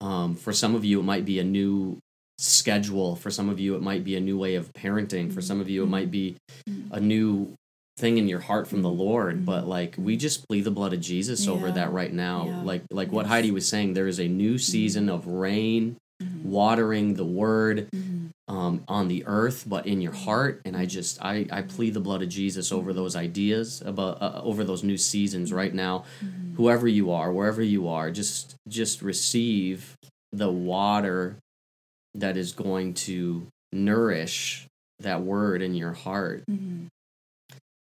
Um, 0.00 0.34
for 0.34 0.54
some 0.54 0.74
of 0.74 0.82
you, 0.82 0.98
it 1.00 1.02
might 1.02 1.26
be 1.26 1.38
a 1.38 1.44
new 1.44 1.98
schedule. 2.38 3.16
For 3.16 3.30
some 3.30 3.50
of 3.50 3.60
you, 3.60 3.74
it 3.76 3.82
might 3.82 4.02
be 4.02 4.16
a 4.16 4.20
new 4.20 4.38
way 4.38 4.54
of 4.54 4.72
parenting. 4.72 5.30
For 5.30 5.42
some 5.42 5.60
of 5.60 5.68
you, 5.68 5.82
it 5.82 5.88
might 5.88 6.10
be 6.10 6.36
Mhm. 6.66 6.90
a 6.90 7.00
new 7.00 7.52
thing 7.98 8.16
in 8.16 8.28
your 8.28 8.40
heart 8.40 8.66
from 8.66 8.80
the 8.80 8.90
Lord. 8.90 9.42
Mhm. 9.42 9.44
But 9.44 9.68
like, 9.68 9.94
we 9.98 10.16
just 10.16 10.48
plead 10.48 10.64
the 10.64 10.70
blood 10.70 10.94
of 10.94 11.00
Jesus 11.02 11.46
over 11.46 11.70
that 11.70 11.92
right 11.92 12.14
now. 12.14 12.46
Yeah. 12.46 12.62
Like, 12.62 12.82
like 12.90 13.12
what 13.12 13.26
Heidi 13.26 13.50
was 13.50 13.68
saying, 13.68 13.92
there 13.92 14.08
is 14.08 14.18
a 14.18 14.26
new 14.26 14.56
season 14.56 15.10
of 15.10 15.26
rain, 15.26 15.96
Mhm. 16.22 16.42
watering 16.44 17.14
the 17.14 17.24
word 17.24 17.88
Mhm. 17.92 18.30
um, 18.48 18.82
on 18.88 19.08
the 19.08 19.24
earth, 19.26 19.64
but 19.66 19.86
in 19.86 20.00
your 20.00 20.12
heart. 20.12 20.60
And 20.64 20.76
I 20.76 20.84
just, 20.86 21.22
I, 21.24 21.46
I 21.50 21.62
plead 21.62 21.94
the 21.94 22.00
blood 22.00 22.22
of 22.22 22.28
Jesus 22.28 22.70
over 22.72 22.92
those 22.92 23.16
ideas, 23.16 23.82
about 23.84 24.20
uh, 24.20 24.40
over 24.44 24.62
those 24.64 24.82
new 24.84 24.98
seasons 24.98 25.52
right 25.52 25.72
now. 25.74 26.04
Mhm. 26.22 26.54
Whoever 26.56 26.86
you 26.88 27.10
are, 27.12 27.32
wherever 27.32 27.62
you 27.62 27.88
are, 27.88 28.10
just, 28.10 28.54
just 28.68 29.00
receive 29.02 29.96
the 30.32 30.50
water 30.50 31.36
that 32.14 32.36
is 32.36 32.52
going 32.52 32.94
to 32.94 33.46
nourish 33.72 34.66
that 35.00 35.22
word 35.22 35.62
in 35.62 35.74
your 35.74 35.92
heart. 35.92 36.44
Mhm. 36.50 36.86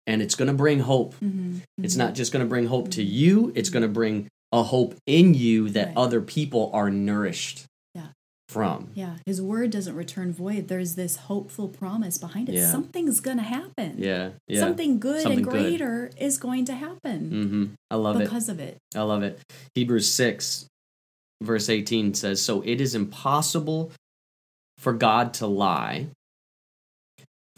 And 0.07 0.21
it's 0.21 0.35
going 0.35 0.47
to 0.47 0.53
bring 0.53 0.79
hope. 0.79 1.15
Mhm. 1.21 1.61
It's 1.83 1.95
Mhm. 1.95 1.99
not 1.99 2.15
just 2.15 2.31
going 2.31 2.43
to 2.45 2.49
bring 2.49 2.67
hope 2.67 2.89
to 2.91 3.03
you, 3.03 3.51
it's 3.55 3.69
going 3.69 3.83
to 3.83 3.89
bring 3.89 4.27
a 4.53 4.63
hope 4.63 4.95
in 5.05 5.33
you 5.33 5.69
that 5.69 5.87
Right. 5.89 5.97
other 5.97 6.21
people 6.21 6.69
are 6.73 6.89
nourished. 6.89 7.65
From. 8.51 8.89
Yeah, 8.93 9.15
his 9.25 9.41
word 9.41 9.71
doesn't 9.71 9.95
return 9.95 10.33
void. 10.33 10.67
There's 10.67 10.95
this 10.95 11.15
hopeful 11.15 11.69
promise 11.69 12.17
behind 12.17 12.49
it. 12.49 12.55
Yeah. 12.55 12.69
Something's 12.69 13.19
going 13.21 13.37
to 13.37 13.43
happen. 13.43 13.95
Yeah, 13.97 14.31
yeah. 14.47 14.59
Something 14.59 14.99
good 14.99 15.21
Something 15.21 15.39
and 15.39 15.47
good. 15.47 15.51
greater 15.53 16.11
is 16.17 16.37
going 16.37 16.65
to 16.65 16.73
happen 16.75 17.29
hmm 17.29 17.65
I 17.89 17.95
love 17.95 18.17
it. 18.17 18.25
because 18.25 18.49
of 18.49 18.59
it. 18.59 18.77
I 18.95 19.01
love 19.03 19.23
it. 19.23 19.39
Hebrews 19.75 20.11
6, 20.11 20.67
verse 21.41 21.69
18 21.69 22.13
says, 22.13 22.41
So 22.41 22.61
it 22.61 22.81
is 22.81 22.93
impossible 22.95 23.91
for 24.77 24.93
God 24.93 25.33
to 25.35 25.47
lie, 25.47 26.07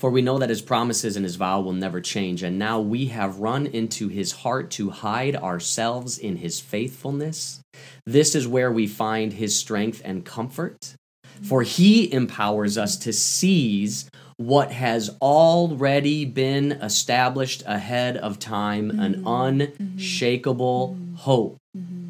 for 0.03 0.09
we 0.09 0.21
know 0.21 0.37
that 0.37 0.49
his 0.49 0.61
promises 0.61 1.15
and 1.15 1.23
his 1.23 1.37
vow 1.37 1.61
will 1.61 1.71
never 1.71 2.01
change. 2.01 2.43
And 2.43 2.59
now 2.59 2.81
we 2.81 3.05
have 3.05 3.39
run 3.39 3.67
into 3.67 4.09
his 4.09 4.33
heart 4.33 4.69
to 4.71 4.89
hide 4.89 5.33
ourselves 5.33 6.17
in 6.17 6.35
his 6.35 6.59
faithfulness. 6.59 7.61
This 8.05 8.35
is 8.35 8.45
where 8.45 8.69
we 8.69 8.85
find 8.85 9.31
his 9.31 9.57
strength 9.57 10.01
and 10.03 10.25
comfort. 10.25 10.95
For 11.41 11.61
he 11.61 12.11
empowers 12.11 12.77
us 12.77 12.97
to 12.97 13.13
seize 13.13 14.09
what 14.35 14.73
has 14.73 15.09
already 15.21 16.25
been 16.25 16.73
established 16.73 17.63
ahead 17.65 18.17
of 18.17 18.39
time, 18.39 18.89
an 18.99 19.23
mm-hmm. 19.23 19.71
unshakable 19.79 20.97
mm-hmm. 20.99 21.15
hope. 21.15 21.55
Mm-hmm. 21.77 22.09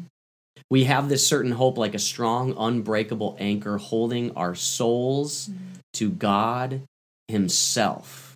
We 0.68 0.82
have 0.82 1.08
this 1.08 1.24
certain 1.24 1.52
hope, 1.52 1.78
like 1.78 1.94
a 1.94 2.00
strong, 2.00 2.56
unbreakable 2.58 3.36
anchor, 3.38 3.78
holding 3.78 4.32
our 4.32 4.56
souls 4.56 5.48
to 5.92 6.10
God 6.10 6.82
Himself. 7.28 8.34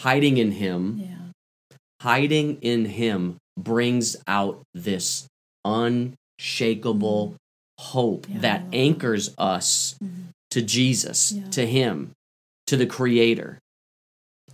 Hiding 0.00 0.36
in 0.36 0.52
Him, 0.52 0.98
Yeah. 0.98 1.30
hiding 2.02 2.60
in 2.60 2.84
Him 2.86 3.36
brings 3.58 4.16
out 4.26 4.62
this 4.74 5.26
unshakable 5.64 7.36
hope 7.78 8.28
Yeah, 8.28 8.38
that 8.40 8.64
anchors 8.72 9.34
us 9.38 9.96
Mhm. 10.02 10.28
to 10.50 10.62
Jesus, 10.62 11.32
Yeah. 11.32 11.48
to 11.50 11.66
Him, 11.66 12.12
to 12.66 12.76
the 12.76 12.86
Creator. 12.86 13.58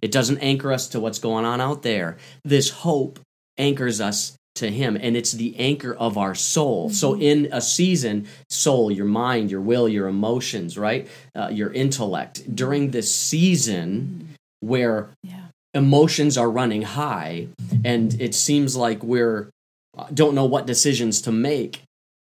It 0.00 0.10
doesn't 0.10 0.38
anchor 0.38 0.72
us 0.72 0.88
to 0.88 1.00
what's 1.00 1.18
going 1.18 1.44
on 1.44 1.60
out 1.60 1.82
there. 1.82 2.18
This 2.44 2.70
hope 2.70 3.20
anchors 3.58 4.00
us 4.00 4.36
to 4.56 4.70
Him, 4.70 4.96
and 5.00 5.16
it's 5.16 5.32
the 5.32 5.56
anchor 5.58 5.94
of 5.94 6.18
our 6.18 6.34
soul. 6.34 6.90
So, 6.90 7.12
Mm-hmm. 7.12 7.22
in 7.22 7.48
a 7.52 7.60
season, 7.60 8.26
soul, 8.50 8.90
your 8.90 9.06
mind, 9.06 9.50
your 9.50 9.60
will, 9.60 9.88
your 9.88 10.08
emotions, 10.08 10.76
right? 10.76 11.08
Uh, 11.34 11.48
your 11.52 11.72
intellect, 11.72 12.54
during 12.54 12.90
this 12.90 13.14
season 13.14 14.28
where 14.60 15.10
Yeah. 15.22 15.46
emotions 15.74 16.36
are 16.38 16.50
running 16.50 16.82
high 16.82 17.48
and 17.84 18.20
it 18.20 18.34
seems 18.34 18.76
like 18.76 19.02
we're 19.02 19.48
uh, 19.96 20.06
don't 20.14 20.34
know 20.34 20.44
what 20.44 20.66
decisions 20.66 21.20
to 21.22 21.32
make 21.32 21.82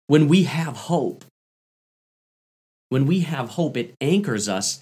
when 0.08 0.28
we 0.28 0.42
have 0.44 0.76
hope 0.76 1.24
when 2.90 3.06
we 3.06 3.20
have 3.20 3.50
hope 3.50 3.76
it 3.76 3.94
anchors 4.00 4.48
us 4.48 4.80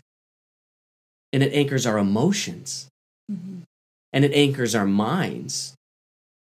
and 1.32 1.42
it 1.42 1.52
anchors 1.52 1.86
our 1.86 1.98
emotions 1.98 2.88
Mhm. 3.30 3.62
and 4.12 4.24
it 4.24 4.32
anchors 4.34 4.74
our 4.74 4.86
minds 4.86 5.74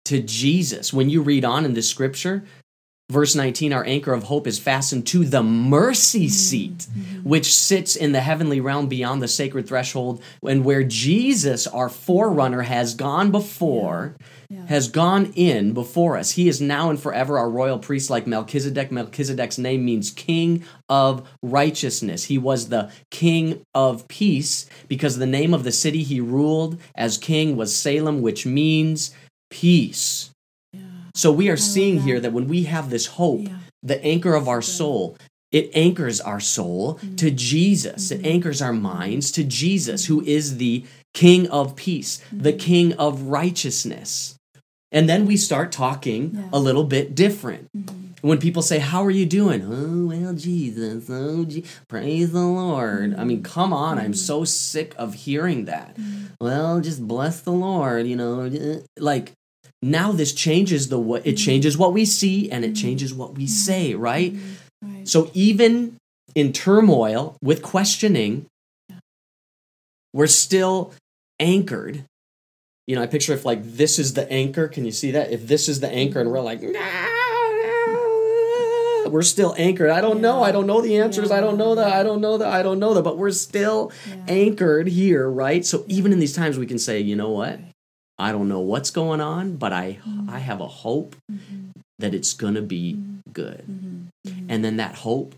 to 0.08 0.20
Jesus. 0.20 0.92
When 0.92 1.08
you 1.08 1.22
read 1.22 1.44
on 1.44 1.64
in 1.64 1.74
the 1.74 1.82
scripture 1.82 2.44
verse 3.10 3.34
19 3.34 3.72
our 3.72 3.84
anchor 3.86 4.12
of 4.12 4.24
hope 4.24 4.46
is 4.46 4.58
fastened 4.58 5.06
to 5.06 5.24
the 5.24 5.42
mercy 5.42 6.26
mm-hmm. 6.26 6.28
seat 6.28 6.78
mm-hmm. 6.78 7.26
which 7.26 7.54
sits 7.54 7.96
in 7.96 8.12
the 8.12 8.20
heavenly 8.20 8.60
realm 8.60 8.86
beyond 8.86 9.22
the 9.22 9.28
sacred 9.28 9.66
threshold 9.66 10.22
and 10.46 10.62
where 10.62 10.84
Jesus 10.84 11.66
our 11.66 11.88
forerunner 11.88 12.62
has 12.62 12.94
gone 12.94 13.30
before 13.30 14.14
Yeah. 14.50 14.66
has 14.66 14.88
gone 14.88 15.32
in 15.36 15.72
before 15.74 16.16
us. 16.16 16.32
He 16.32 16.48
is 16.48 16.58
now 16.58 16.88
and 16.88 16.98
forever 16.98 17.38
our 17.38 17.50
royal 17.50 17.78
priest 17.78 18.08
like 18.08 18.26
Melchizedek. 18.26 18.90
Melchizedek's 18.90 19.58
name 19.58 19.84
means 19.84 20.10
king 20.10 20.64
of 20.88 21.28
righteousness. 21.42 22.24
He 22.24 22.38
was 22.38 22.68
the 22.68 22.90
king 23.10 23.62
of 23.74 24.08
peace 24.08 24.66
because 24.86 25.18
the 25.18 25.26
name 25.26 25.52
of 25.52 25.64
the 25.64 25.72
city 25.72 26.02
he 26.02 26.20
ruled 26.20 26.78
as 26.94 27.18
king 27.18 27.56
was 27.56 27.76
Salem 27.76 28.22
which 28.22 28.46
means 28.46 29.14
peace 29.50 30.30
Yeah. 30.72 30.80
so 31.14 31.32
we 31.32 31.48
are 31.48 31.56
seeing 31.56 32.02
here 32.02 32.20
that 32.20 32.32
when 32.32 32.48
we 32.48 32.64
have 32.64 32.90
this 32.90 33.06
hope, 33.06 33.42
Yeah. 33.44 33.58
the 33.82 34.02
anchor 34.04 34.34
of 34.34 34.48
our 34.48 34.62
soul, 34.62 35.16
it 35.50 35.70
anchors 35.74 36.20
our 36.20 36.40
soul 36.40 36.94
Mm-hmm. 36.94 37.16
to 37.16 37.30
Jesus. 37.30 38.10
It 38.10 38.24
anchors 38.26 38.60
our 38.60 38.72
minds 38.74 39.30
to 39.32 39.44
Jesus, 39.44 40.04
who 40.06 40.20
is 40.22 40.58
the 40.58 40.84
King 41.14 41.48
of 41.48 41.74
peace, 41.74 42.20
the 42.30 42.52
Mm-hmm. 42.52 42.58
King 42.58 42.92
of 42.94 43.22
righteousness. 43.22 44.34
And 44.92 45.08
then 45.08 45.26
we 45.26 45.36
start 45.36 45.72
talking 45.72 46.32
Yeah. 46.34 46.48
a 46.52 46.58
little 46.60 46.84
bit 46.84 47.14
different. 47.14 47.68
Mm-hmm. 48.18 48.28
When 48.28 48.38
people 48.38 48.62
say, 48.62 48.78
How 48.78 49.04
are 49.04 49.10
you 49.10 49.26
doing? 49.26 49.62
Oh, 49.64 50.06
well, 50.06 50.34
Jesus. 50.34 51.08
Oh, 51.10 51.44
gee, 51.44 51.64
praise 51.88 52.32
the 52.32 52.40
Lord. 52.40 53.14
I 53.16 53.24
mean, 53.24 53.42
come 53.42 53.72
on. 53.72 53.98
I'm 53.98 54.14
so 54.14 54.44
sick 54.44 54.94
of 54.98 55.14
hearing 55.14 55.64
that. 55.66 55.96
Well, 56.40 56.80
just 56.80 57.06
bless 57.06 57.40
the 57.40 57.52
Lord, 57.52 58.06
you 58.06 58.16
know. 58.16 58.82
Like, 58.98 59.32
now 59.82 60.12
this 60.12 60.32
changes 60.32 60.88
the 60.88 60.98
what 60.98 61.26
it 61.26 61.36
changes 61.36 61.78
what 61.78 61.92
we 61.92 62.04
see 62.04 62.50
and 62.50 62.64
it 62.64 62.74
changes 62.74 63.14
what 63.14 63.36
we 63.36 63.46
say, 63.46 63.94
right? 63.94 64.34
Right. 64.82 65.06
So 65.06 65.30
even 65.34 65.96
in 66.34 66.52
turmoil 66.52 67.36
with 67.42 67.62
questioning, 67.62 68.46
we're 70.12 70.26
still 70.26 70.94
anchored. 71.38 72.04
You 72.86 72.96
know, 72.96 73.02
I 73.02 73.06
picture 73.06 73.34
if 73.34 73.44
like 73.44 73.62
this 73.62 73.98
is 73.98 74.14
the 74.14 74.30
anchor. 74.32 74.66
Can 74.66 74.84
you 74.84 74.92
see 74.92 75.10
that? 75.12 75.30
If 75.30 75.46
this 75.46 75.68
is 75.68 75.80
the 75.80 75.90
anchor 75.90 76.20
and 76.20 76.30
we're 76.30 76.40
like, 76.40 76.62
"Nah," 76.62 77.27
we're 79.10 79.22
still 79.22 79.54
anchored. 79.58 79.90
I 79.90 80.00
don't 80.00 80.20
know. 80.20 80.42
I 80.42 80.52
don't 80.52 80.66
know 80.66 80.80
the 80.80 80.98
answers. 80.98 81.30
I 81.30 81.40
don't 81.40 81.56
know 81.56 81.74
that. 81.74 81.92
I 81.92 82.02
don't 82.02 82.20
know 82.20 82.38
that. 82.38 82.48
I 82.48 82.62
don't 82.62 82.78
know 82.78 82.94
that. 82.94 83.02
But 83.02 83.18
we're 83.18 83.30
still 83.30 83.92
Yeah. 84.08 84.24
anchored 84.28 84.88
here, 84.88 85.28
right? 85.28 85.64
So 85.64 85.84
even 85.88 86.12
in 86.12 86.18
these 86.18 86.34
times, 86.34 86.58
we 86.58 86.66
can 86.66 86.78
say, 86.78 87.00
you 87.00 87.16
know 87.16 87.30
what? 87.30 87.60
I 88.18 88.32
don't 88.32 88.48
know 88.48 88.60
what's 88.60 88.90
going 88.90 89.20
on, 89.20 89.56
but 89.56 89.72
I 89.72 89.98
mm-hmm. 90.06 90.30
I 90.30 90.38
have 90.40 90.60
a 90.60 90.66
hope 90.66 91.16
mm-hmm. 91.30 91.70
that 91.98 92.14
it's 92.14 92.32
gonna 92.32 92.62
be 92.62 92.94
mm-hmm. 92.94 93.32
good. 93.32 93.64
And 94.48 94.64
then 94.64 94.76
that 94.76 94.96
hope 94.96 95.34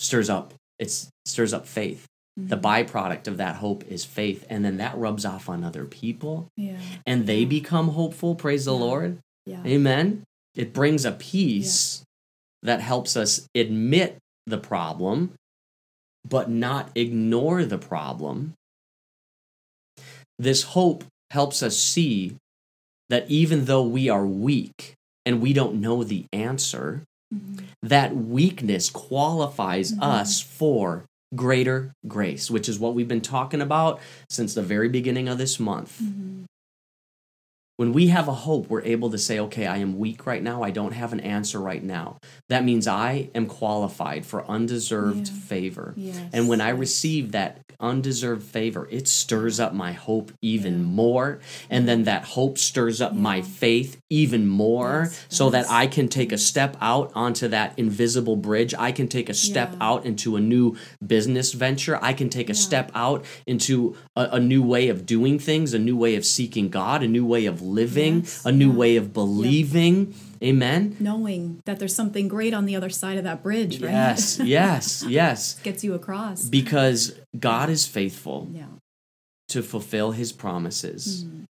stirs 0.00 0.28
up 0.28 0.52
it 0.78 1.08
stirs 1.24 1.52
up 1.52 1.66
faith. 1.66 2.06
The 2.38 2.58
byproduct 2.58 3.28
of 3.28 3.38
that 3.38 3.56
hope 3.56 3.84
is 3.84 4.04
faith, 4.04 4.44
and 4.50 4.62
then 4.62 4.76
that 4.76 4.96
rubs 4.98 5.24
off 5.24 5.48
on 5.48 5.64
other 5.64 5.86
people, 5.86 6.48
Yeah. 6.54 6.76
and 7.06 7.26
they 7.26 7.46
become 7.46 7.88
hopeful. 7.88 8.34
Praise 8.34 8.66
the 8.66 8.74
Lord, 8.74 9.20
Yeah. 9.46 9.62
Amen. 9.64 10.22
It 10.54 10.74
brings 10.74 11.06
a 11.06 11.12
peace 11.12 12.02
that 12.66 12.80
helps 12.80 13.16
us 13.16 13.48
admit 13.54 14.18
the 14.46 14.58
problem, 14.58 15.32
but 16.28 16.50
not 16.50 16.90
ignore 16.94 17.64
the 17.64 17.78
problem. 17.78 18.54
This 20.38 20.62
hope 20.62 21.04
helps 21.30 21.62
us 21.62 21.76
see 21.76 22.36
that 23.08 23.30
even 23.30 23.64
though 23.64 23.82
we 23.82 24.08
are 24.08 24.26
weak 24.26 24.94
and 25.24 25.40
we 25.40 25.52
don't 25.52 25.80
know 25.80 26.04
the 26.04 26.26
answer, 26.32 27.02
mm-hmm. 27.32 27.64
that 27.82 28.14
weakness 28.14 28.90
qualifies 28.90 29.92
mm-hmm. 29.92 30.02
us 30.02 30.40
for 30.40 31.04
greater 31.34 31.92
grace, 32.06 32.50
which 32.50 32.68
is 32.68 32.78
what 32.78 32.94
we've 32.94 33.08
been 33.08 33.20
talking 33.20 33.60
about 33.60 34.00
since 34.28 34.54
the 34.54 34.62
very 34.62 34.88
beginning 34.88 35.28
of 35.28 35.38
this 35.38 35.58
month. 35.58 36.00
Mm-hmm. 36.02 36.44
When 37.76 37.92
we 37.92 38.06
have 38.06 38.26
a 38.26 38.32
hope, 38.32 38.70
we're 38.70 38.80
able 38.82 39.10
to 39.10 39.18
say, 39.18 39.38
okay, 39.38 39.66
I 39.66 39.76
am 39.78 39.98
weak 39.98 40.24
right 40.26 40.42
now. 40.42 40.62
I 40.62 40.70
don't 40.70 40.92
have 40.94 41.12
an 41.12 41.20
answer 41.20 41.60
right 41.60 41.82
now. 41.84 42.16
That 42.48 42.64
means 42.64 42.88
I 42.88 43.28
am 43.34 43.44
qualified 43.46 44.24
for 44.24 44.48
undeserved 44.50 45.28
Yeah. 45.28 45.34
favor. 45.34 45.94
Yes. 45.94 46.18
And 46.32 46.48
when 46.48 46.62
I 46.62 46.70
receive 46.70 47.32
that 47.32 47.60
undeserved 47.78 48.42
favor, 48.42 48.88
it 48.90 49.06
stirs 49.06 49.60
up 49.60 49.74
my 49.74 49.92
hope 49.92 50.32
even 50.40 50.78
Yeah. 50.78 50.84
more. 50.86 51.40
And 51.68 51.86
then 51.86 52.04
that 52.04 52.24
hope 52.24 52.56
stirs 52.56 53.02
up 53.02 53.14
my 53.14 53.42
faith 53.42 53.98
even 54.08 54.46
more 54.46 55.02
Yes, 55.10 55.26
so 55.28 55.50
that. 55.50 55.66
I 55.70 55.86
can 55.86 56.08
take 56.08 56.32
a 56.32 56.38
step 56.38 56.78
out 56.80 57.12
onto 57.14 57.48
that 57.48 57.74
invisible 57.76 58.36
bridge. 58.36 58.72
I 58.78 58.90
can 58.92 59.08
take 59.08 59.28
a 59.28 59.34
step 59.34 59.72
Yeah. 59.72 59.86
out 59.88 60.06
into 60.06 60.36
a 60.36 60.40
new 60.40 60.76
business 61.06 61.52
venture. 61.52 61.98
I 62.02 62.14
can 62.14 62.30
take 62.30 62.48
a 62.48 62.54
Yeah. 62.54 62.58
step 62.60 62.90
out 62.94 63.22
into 63.46 63.94
a, 64.16 64.28
a 64.32 64.40
new 64.40 64.62
way 64.62 64.88
of 64.88 65.04
doing 65.04 65.38
things, 65.38 65.74
a 65.74 65.78
new 65.78 65.96
way 65.98 66.14
of 66.14 66.24
seeking 66.24 66.70
God, 66.70 67.02
a 67.02 67.08
new 67.08 67.26
way 67.26 67.44
of 67.44 67.60
living, 67.66 68.20
Yes, 68.20 68.44
a 68.44 68.52
new 68.52 68.70
yeah. 68.70 68.76
way 68.76 68.96
of 68.96 69.12
believing. 69.12 70.14
Amen. 70.44 70.96
knowing 71.00 71.60
that 71.64 71.78
there's 71.78 71.94
something 71.94 72.28
great 72.28 72.52
on 72.52 72.66
the 72.66 72.76
other 72.76 72.90
side 72.90 73.16
of 73.16 73.24
that 73.24 73.42
bridge, 73.42 73.80
right? 73.80 73.90
Yes, 73.90 74.38
yes, 74.44 75.02
yes. 75.08 75.58
Gets 75.60 75.82
you 75.82 75.94
across. 75.94 76.44
Because 76.44 77.18
God 77.38 77.70
is 77.70 77.86
faithful 77.86 78.46
yeah. 78.52 78.66
to 79.48 79.62
fulfill 79.62 80.12
his 80.12 80.32
promises. 80.32 81.24
Mhm. 81.24 81.44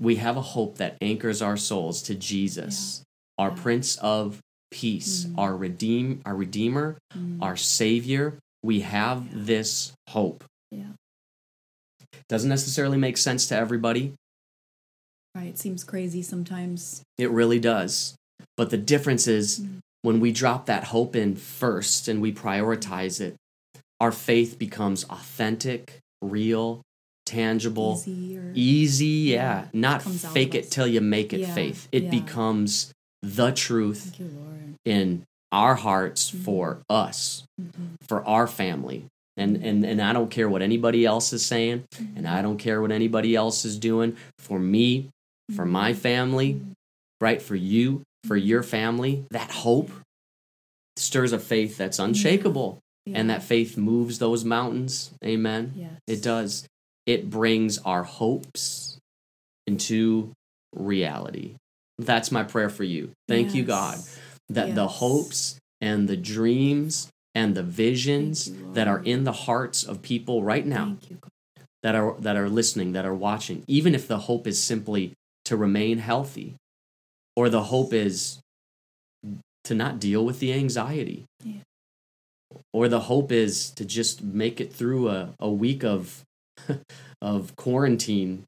We 0.00 0.16
have 0.16 0.36
a 0.38 0.40
hope 0.42 0.78
that 0.78 0.96
anchors 1.02 1.42
our 1.42 1.58
souls 1.58 2.00
to 2.04 2.14
Jesus, 2.14 3.02
our 3.36 3.50
Yeah. 3.50 3.62
Prince 3.62 3.96
of 3.98 4.40
Peace, 4.70 5.24
Mhm. 5.26 5.38
our 5.38 5.54
redeem, 5.56 6.20
our 6.24 6.34
Redeemer, 6.36 6.96
Mhm. 7.14 7.42
our 7.42 7.56
Savior. 7.56 8.38
We 8.62 8.80
have 8.80 9.24
Yeah. 9.26 9.30
this 9.44 9.92
hope. 10.08 10.44
Yeah. 10.70 10.92
Doesn't 12.28 12.48
necessarily 12.48 12.96
make 12.98 13.16
sense 13.18 13.46
to 13.48 13.56
everybody. 13.56 14.14
Right. 15.38 15.46
It 15.50 15.58
seems 15.58 15.84
crazy 15.84 16.20
sometimes. 16.22 17.02
It 17.16 17.30
really 17.30 17.60
does. 17.60 18.16
But 18.56 18.70
the 18.70 18.76
difference 18.76 19.28
is 19.28 19.60
Mhm. 19.60 19.78
when 20.02 20.18
we 20.18 20.32
drop 20.32 20.66
that 20.66 20.84
hope 20.84 21.14
in 21.14 21.36
first 21.36 22.08
and 22.08 22.20
we 22.20 22.32
prioritize 22.32 23.20
it, 23.20 23.36
our 24.00 24.10
faith 24.10 24.58
becomes 24.58 25.04
authentic, 25.04 25.98
real, 26.20 26.82
tangible, 27.24 28.02
easy. 28.54 29.06
Yeah, 29.06 29.60
Yeah, 29.62 29.68
not 29.72 30.04
out 30.04 30.12
fake 30.12 30.56
it 30.56 30.72
till 30.72 30.88
you 30.88 31.00
make 31.00 31.32
it 31.32 31.40
Yeah, 31.40 31.54
faith. 31.54 31.86
It 31.92 32.04
yeah. 32.04 32.10
becomes 32.10 32.92
the 33.22 33.52
truth 33.52 34.18
you, 34.18 34.30
in 34.84 35.22
our 35.52 35.76
hearts 35.76 36.32
Mm-hmm. 36.32 36.42
for 36.42 36.82
us, 36.90 37.44
Mhm. 37.60 37.94
for 38.08 38.24
our 38.26 38.48
family. 38.48 39.04
And, 39.36 39.56
and 39.58 39.84
and 39.84 40.02
I 40.02 40.12
don't 40.12 40.32
care 40.32 40.48
what 40.48 40.62
anybody 40.62 41.04
else 41.06 41.32
is 41.32 41.46
saying, 41.46 41.84
and 42.16 42.26
I 42.26 42.42
don't 42.42 42.58
care 42.58 42.80
what 42.82 42.90
anybody 42.90 43.36
else 43.36 43.64
is 43.64 43.78
doing. 43.78 44.16
For 44.40 44.58
me, 44.58 45.10
for 45.54 45.64
my 45.64 45.92
Mm-hmm. 45.92 46.00
family, 46.00 46.60
right? 47.20 47.40
For 47.40 47.54
you, 47.56 48.02
for 48.24 48.36
your 48.36 48.62
family, 48.62 49.24
that 49.30 49.50
hope 49.50 49.90
stirs 50.96 51.32
a 51.32 51.38
faith 51.38 51.76
that's 51.76 51.98
unshakable. 51.98 52.78
Yeah. 53.06 53.18
And 53.20 53.30
that 53.30 53.42
faith 53.42 53.76
moves 53.78 54.18
those 54.18 54.44
mountains. 54.44 55.12
Amen. 55.24 55.72
Yes. 55.74 55.92
It 56.06 56.22
does. 56.22 56.66
It 57.06 57.30
brings 57.30 57.78
our 57.78 58.02
hopes 58.04 58.98
into 59.66 60.32
reality. 60.74 61.54
That's 61.98 62.30
my 62.30 62.42
prayer 62.44 62.68
for 62.68 62.84
you. 62.84 63.12
Thank 63.26 63.54
you, 63.54 63.64
God, 63.64 63.96
Yes. 63.96 64.18
that 64.50 64.74
the 64.74 64.88
hopes 64.88 65.58
and 65.80 66.08
the 66.08 66.16
dreams 66.18 67.08
and 67.34 67.54
the 67.54 67.62
visions 67.62 68.48
you, 68.50 68.70
that 68.74 68.88
are 68.88 69.00
in 69.02 69.24
the 69.24 69.32
hearts 69.32 69.84
of 69.84 70.02
people 70.02 70.42
right 70.42 70.66
now 70.66 70.96
you, 71.08 71.18
that 71.82 71.94
are 71.94 72.14
that 72.20 72.36
are 72.36 72.48
listening, 72.48 72.92
that 72.92 73.06
are 73.06 73.14
watching, 73.14 73.64
even 73.66 73.94
if 73.94 74.06
the 74.06 74.18
hope 74.18 74.46
is 74.46 74.62
simply 74.62 75.12
to 75.48 75.56
remain 75.56 75.98
healthy, 75.98 76.54
or 77.34 77.48
the 77.48 77.64
hope 77.64 77.92
is 77.92 78.38
to 79.64 79.74
not 79.74 79.98
deal 79.98 80.24
with 80.24 80.40
the 80.40 80.52
anxiety, 80.52 81.24
Yeah. 81.42 81.62
or 82.72 82.88
the 82.88 83.00
hope 83.00 83.32
is 83.32 83.70
to 83.72 83.84
just 83.84 84.22
make 84.22 84.60
it 84.60 84.72
through 84.72 85.08
a, 85.08 85.34
a 85.40 85.50
week 85.50 85.82
of 85.84 86.22
of 87.22 87.56
quarantine 87.56 88.44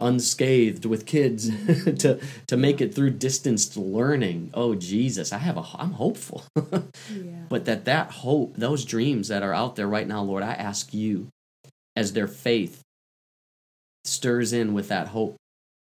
unscathed 0.00 0.84
with 0.84 1.06
kids 1.06 1.48
to 2.02 2.20
to 2.46 2.56
make 2.56 2.80
it 2.80 2.94
through 2.94 3.10
distanced 3.10 3.76
learning. 3.76 4.50
Oh 4.54 4.74
Jesus, 4.74 5.32
I 5.32 5.38
have 5.38 5.56
a 5.56 5.64
I'm 5.74 5.92
hopeful. 5.92 6.42
Yeah. 7.10 7.44
but 7.48 7.64
that 7.64 7.84
that 7.86 8.10
hope 8.10 8.54
those 8.56 8.84
dreams 8.84 9.28
that 9.28 9.42
are 9.42 9.54
out 9.54 9.76
there 9.76 9.88
right 9.88 10.06
now 10.06 10.22
lord 10.22 10.42
i 10.42 10.52
ask 10.52 10.92
you 10.92 11.28
as 11.96 12.12
their 12.12 12.28
faith 12.28 12.82
stirs 14.04 14.52
in 14.52 14.74
with 14.74 14.88
that 14.88 15.08
hope 15.08 15.36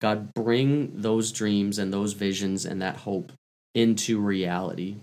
god 0.06 0.32
bring 0.36 0.92
those 1.02 1.32
dreams 1.32 1.80
and 1.80 1.92
those 1.92 2.14
visions 2.14 2.64
and 2.64 2.80
that 2.80 2.98
hope 2.98 3.32
into 3.74 4.20
reality 4.20 4.98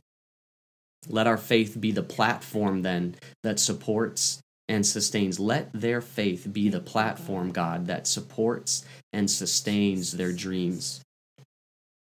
let 1.09 1.27
our 1.27 1.37
faith 1.37 1.81
be 1.81 1.91
the 1.91 2.05
platform 2.05 2.83
then 2.83 3.17
that 3.43 3.59
supports 3.59 4.39
and 4.69 4.87
sustains 4.87 5.41
let 5.41 5.69
their 5.73 6.01
faith 6.01 6.47
be 6.53 6.69
the 6.69 6.79
platform 6.79 7.51
god 7.51 7.89
that 7.89 8.07
supports 8.07 8.85
and 9.13 9.29
sustains 9.29 10.13
their 10.13 10.33
dreams 10.33 11.01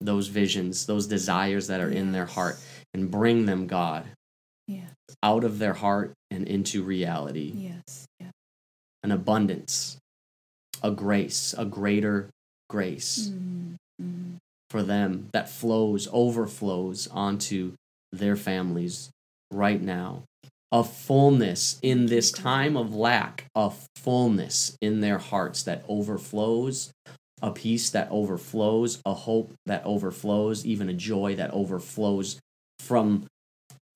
those 0.01 0.27
visions 0.27 0.85
those 0.85 1.07
desires 1.07 1.67
that 1.67 1.79
are 1.79 1.89
in 1.89 2.11
their 2.11 2.25
heart 2.25 2.57
and 2.93 3.09
bring 3.09 3.45
them 3.45 3.65
god 3.65 4.05
Yeah. 4.67 4.89
out 5.23 5.45
of 5.45 5.57
their 5.57 5.73
heart 5.85 6.11
and 6.29 6.45
into 6.49 6.83
reality 6.83 7.53
Yes. 7.55 8.05
Yeah. 8.19 8.31
an 9.03 9.11
abundance 9.13 9.97
a 10.81 10.91
grace 10.91 11.55
a 11.57 11.63
greater 11.63 12.29
grace 12.69 13.29
Mm, 13.29 13.75
mm. 14.01 14.35
for 14.69 14.83
them 14.83 15.29
that 15.33 15.49
flows 15.49 16.07
overflows 16.11 17.07
onto 17.07 17.73
their 18.11 18.35
families 18.35 19.09
right 19.51 19.81
now. 19.81 20.23
A 20.71 20.83
fullness 20.83 21.77
in 21.83 22.07
this 22.07 22.31
time 22.31 22.75
of 22.75 22.95
lack 22.95 23.45
a 23.55 23.71
fullness 23.95 24.75
in 24.81 25.01
their 25.01 25.19
hearts 25.19 25.61
that 25.63 25.83
overflows 25.87 26.91
a 27.43 27.51
peace 27.51 27.89
that 27.91 28.07
overflows 28.09 28.99
a 29.05 29.13
hope 29.13 29.53
that 29.65 29.85
overflows 29.85 30.65
even 30.65 30.89
a 30.89 30.93
joy 30.93 31.35
that 31.35 31.51
overflows 31.51 32.39
from 32.79 33.25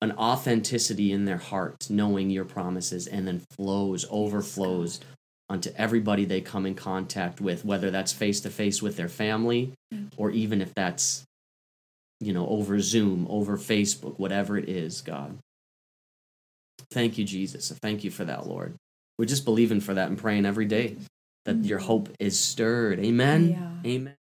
an 0.00 0.12
authenticity 0.12 1.10
in 1.10 1.24
their 1.24 1.38
hearts 1.38 1.90
knowing 1.90 2.30
your 2.30 2.44
promises 2.44 3.06
and 3.06 3.26
then 3.26 3.40
flows 3.56 4.06
overflows 4.10 5.00
onto 5.48 5.70
everybody 5.76 6.24
they 6.24 6.40
come 6.40 6.66
in 6.66 6.74
contact 6.74 7.40
with 7.40 7.64
whether 7.64 7.90
that's 7.90 8.12
face 8.12 8.40
to 8.40 8.50
face 8.50 8.82
with 8.82 8.96
their 8.96 9.08
family 9.08 9.72
Thank 9.90 10.12
or 10.16 10.30
even 10.30 10.60
if 10.60 10.74
that's 10.74 11.24
you 12.20 12.32
know 12.32 12.46
over 12.48 12.78
zoom 12.80 13.26
over 13.30 13.56
facebook 13.56 14.18
whatever 14.18 14.56
it 14.56 14.68
is 14.68 15.00
god. 15.00 15.38
Thank 16.90 17.18
you 17.18 17.24
jesus. 17.24 17.70
Thank 17.82 18.04
you 18.04 18.10
for 18.10 18.24
that 18.24 18.46
lord. 18.46 18.74
We're 19.18 19.24
just 19.24 19.44
believing 19.44 19.80
for 19.80 19.94
that 19.94 20.08
and 20.08 20.18
praying 20.18 20.46
every 20.46 20.66
day 20.66 20.96
that 21.44 21.56
mm-hmm. 21.56 21.64
your 21.64 21.78
hope 21.78 22.08
is 22.20 22.38
stirred. 22.38 23.00
Amen. 23.00 23.82
Yeah. 23.84 23.90
amen 23.90 24.17